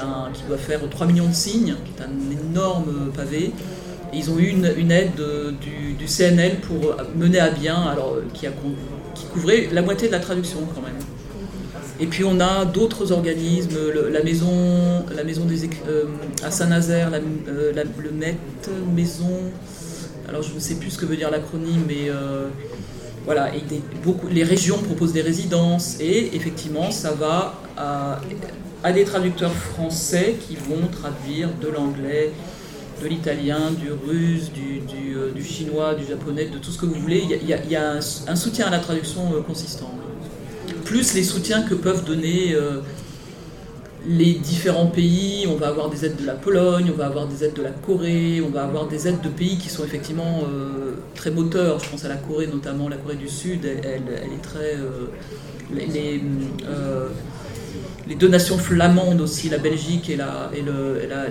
[0.48, 3.52] doit faire 3 millions de signes, qui est un énorme pavé.
[4.14, 5.12] Ils ont eu une, aide
[5.62, 8.48] du, CNL pour mener à bien, alors, qui
[9.34, 11.05] couvrait la moitié de la traduction quand même.
[12.00, 13.78] Et puis on a d'autres organismes,
[14.12, 16.06] la maison, la maison des euh,
[16.43, 17.12] à Saint-Nazaire,
[17.48, 18.38] euh, le MET
[18.93, 19.39] maison.
[20.28, 22.48] Alors je ne sais plus ce que veut dire l'acronyme, mais euh,
[23.24, 23.56] voilà.
[23.56, 23.62] Et
[24.04, 28.20] beaucoup, les régions proposent des résidences et effectivement ça va à,
[28.91, 32.32] des traducteurs français qui vont traduire de l'anglais,
[33.02, 34.82] de l'italien, du russe, du,
[35.34, 37.24] du, chinois, du japonais, de tout ce que vous voulez.
[37.41, 39.91] Il y a, un, soutien à la traduction consistant
[40.86, 42.80] plus les soutiens que peuvent donner euh,
[44.08, 45.46] les différents pays.
[45.50, 47.72] On va avoir des aides de la Pologne, on va avoir des aides de la
[47.72, 51.80] Corée, on va avoir des aides de pays qui sont effectivement euh, très moteurs.
[51.80, 54.76] Je pense à la Corée notamment, la Corée du Sud, elle, est très...
[54.76, 55.10] euh,
[58.08, 60.18] les, deux nations flamandes aussi, la Belgique et,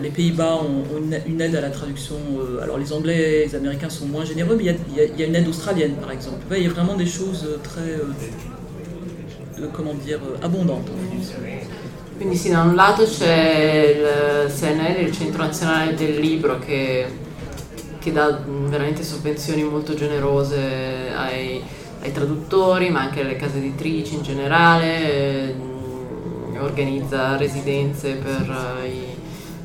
[0.02, 0.84] les Pays-Bas ont,
[1.28, 2.16] une, aide à la traduction.
[2.60, 5.94] alors les Anglais les Américains sont moins généreux, mais il y a, une aide australienne
[6.00, 6.44] par exemple.
[6.50, 8.00] Il y a vraiment des choses très...
[9.64, 10.90] euh, comment dire, euh, abondantes.
[12.16, 13.96] Quindi sì, da un lato c'è
[14.46, 17.06] il CNL, il Centro Nazionale del Libro, che,
[17.98, 21.60] che dà mh, veramente sovvenzioni molto generose ai,
[22.00, 25.54] ai traduttori, ma anche alle case editrici in generale, eh,
[26.60, 29.16] organizza residenze per, eh, i-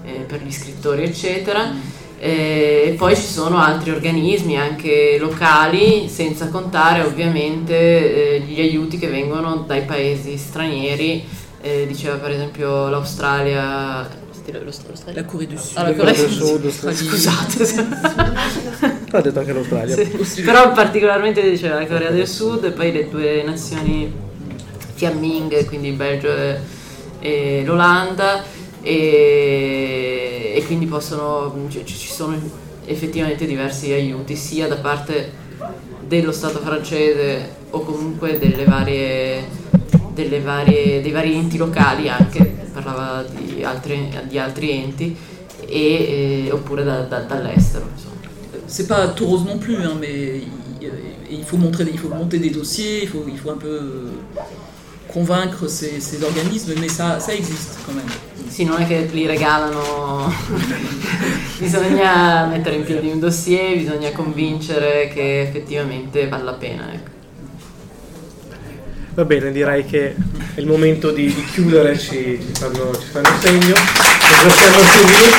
[0.06, 1.72] eh, per gli scrittori, eccetera.
[2.20, 8.98] Eh, E poi ci sono altri organismi anche locali, senza contare ovviamente eh, gli aiuti
[8.98, 11.24] che vengono dai paesi stranieri.
[11.62, 14.08] Eh, diceva per esempio l'Australia.
[14.52, 15.22] l'Australia?
[15.22, 15.78] La Corée du Sud.
[15.78, 16.92] Ah, la Corea del Sud, Sud.
[16.92, 18.88] Scusate.
[19.12, 19.96] Ha detto anche l'Australia.
[20.24, 24.12] Sì, però particolarmente diceva la Corea del Sud e poi le due nazioni
[24.94, 26.60] fiamminghe, quindi il Belgio e,
[27.20, 28.44] e l'Olanda
[28.90, 32.36] e, e quindi possono, ci, ci sono
[32.86, 35.32] effettivamente diversi aiuti sia da parte
[36.08, 39.48] dello Stato francese o comunque delle varie,
[40.14, 45.16] delle varie- dei vari enti locali anche, parlava di altri, di altri enti
[45.68, 47.86] e, e, oppure da, da, dall'estero.
[48.66, 50.44] C'est pas tout rose non plus, hein, mais
[50.80, 50.92] il,
[51.30, 54.10] il, faut montrer, il faut monter des dossiers, il faut, il faut un peu
[55.12, 58.06] convaincre ces, ces organismes, mais ça, ça existe quand même.
[58.48, 60.34] Sì, non è che li regalano,
[61.60, 66.92] bisogna mettere in piedi un dossier, bisogna convincere che effettivamente vale la pena.
[66.92, 67.10] Ecco.
[69.14, 70.16] Va bene, direi che
[70.56, 73.76] è il momento di, di chiudere, ci, ci, fanno, ci fanno segno.
[74.30, 75.38] Ringraziamo Silvio.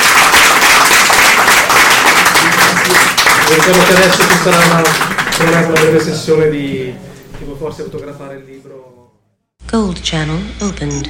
[3.49, 4.83] Ricordo che adesso ci sarà una,
[5.49, 6.95] una breve sessione di
[7.39, 9.00] tipo forse fotografare il libro.
[9.71, 11.07] Gold Channel opened.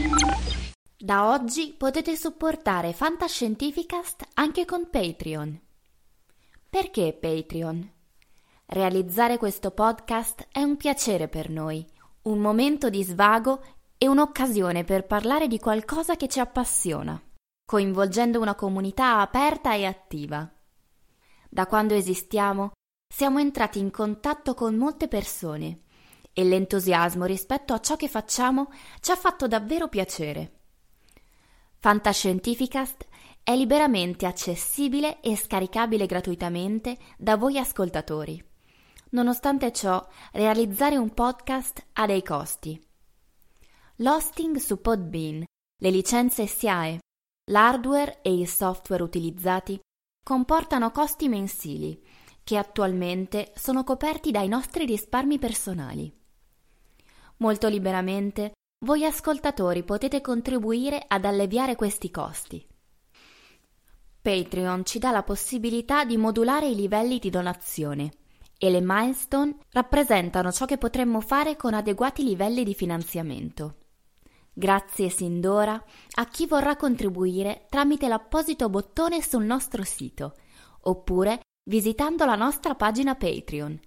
[0.98, 5.58] Da oggi potete supportare Fantascientificast anche con Patreon.
[6.68, 7.90] Perché Patreon?
[8.66, 11.82] Realizzare questo podcast è un piacere per noi,
[12.24, 13.62] un momento di svago
[13.96, 17.18] e un'occasione per parlare di qualcosa che ci appassiona,
[17.64, 20.46] coinvolgendo una comunità aperta e attiva.
[21.48, 22.72] Da quando esistiamo
[23.08, 25.84] siamo entrati in contatto con molte persone
[26.41, 28.70] e l'entusiasmo rispetto a ciò che facciamo
[29.01, 30.61] ci ha fatto davvero piacere.
[31.76, 33.07] Fantascientificast
[33.43, 38.43] è liberamente accessibile e scaricabile gratuitamente da voi ascoltatori.
[39.11, 42.82] Nonostante ciò, realizzare un podcast ha dei costi.
[43.97, 45.45] L'hosting su Podbean,
[45.78, 47.01] le licenze SIAE,
[47.51, 49.78] l'hardware e il software utilizzati
[50.24, 52.03] comportano costi mensili
[52.43, 56.19] che attualmente sono coperti dai nostri risparmi personali.
[57.41, 58.53] Molto liberamente
[58.84, 62.66] voi ascoltatori potete contribuire ad alleviare questi costi.
[64.20, 68.12] Patreon ci dà la possibilità di modulare i livelli di donazione
[68.59, 73.76] e le milestone rappresentano ciò che potremmo fare con adeguati livelli di finanziamento.
[74.53, 75.82] Grazie sin d'ora
[76.16, 80.34] a chi vorrà contribuire tramite l'apposito bottone sul nostro sito
[80.82, 83.80] oppure visitando la nostra pagina Patreon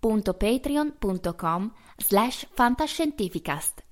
[0.00, 3.82] www.patreon.com slash fantascientificast.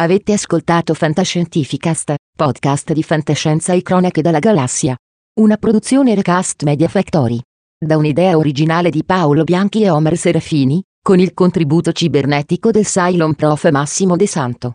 [0.00, 4.96] Avete ascoltato Fantascientificast, podcast di fantascienza e cronache dalla galassia.
[5.40, 7.40] Una produzione Recast Media Factory.
[7.76, 13.34] Da un'idea originale di Paolo Bianchi e Omer Serafini, con il contributo cibernetico del Cylon
[13.34, 14.74] Prof Massimo De Santo.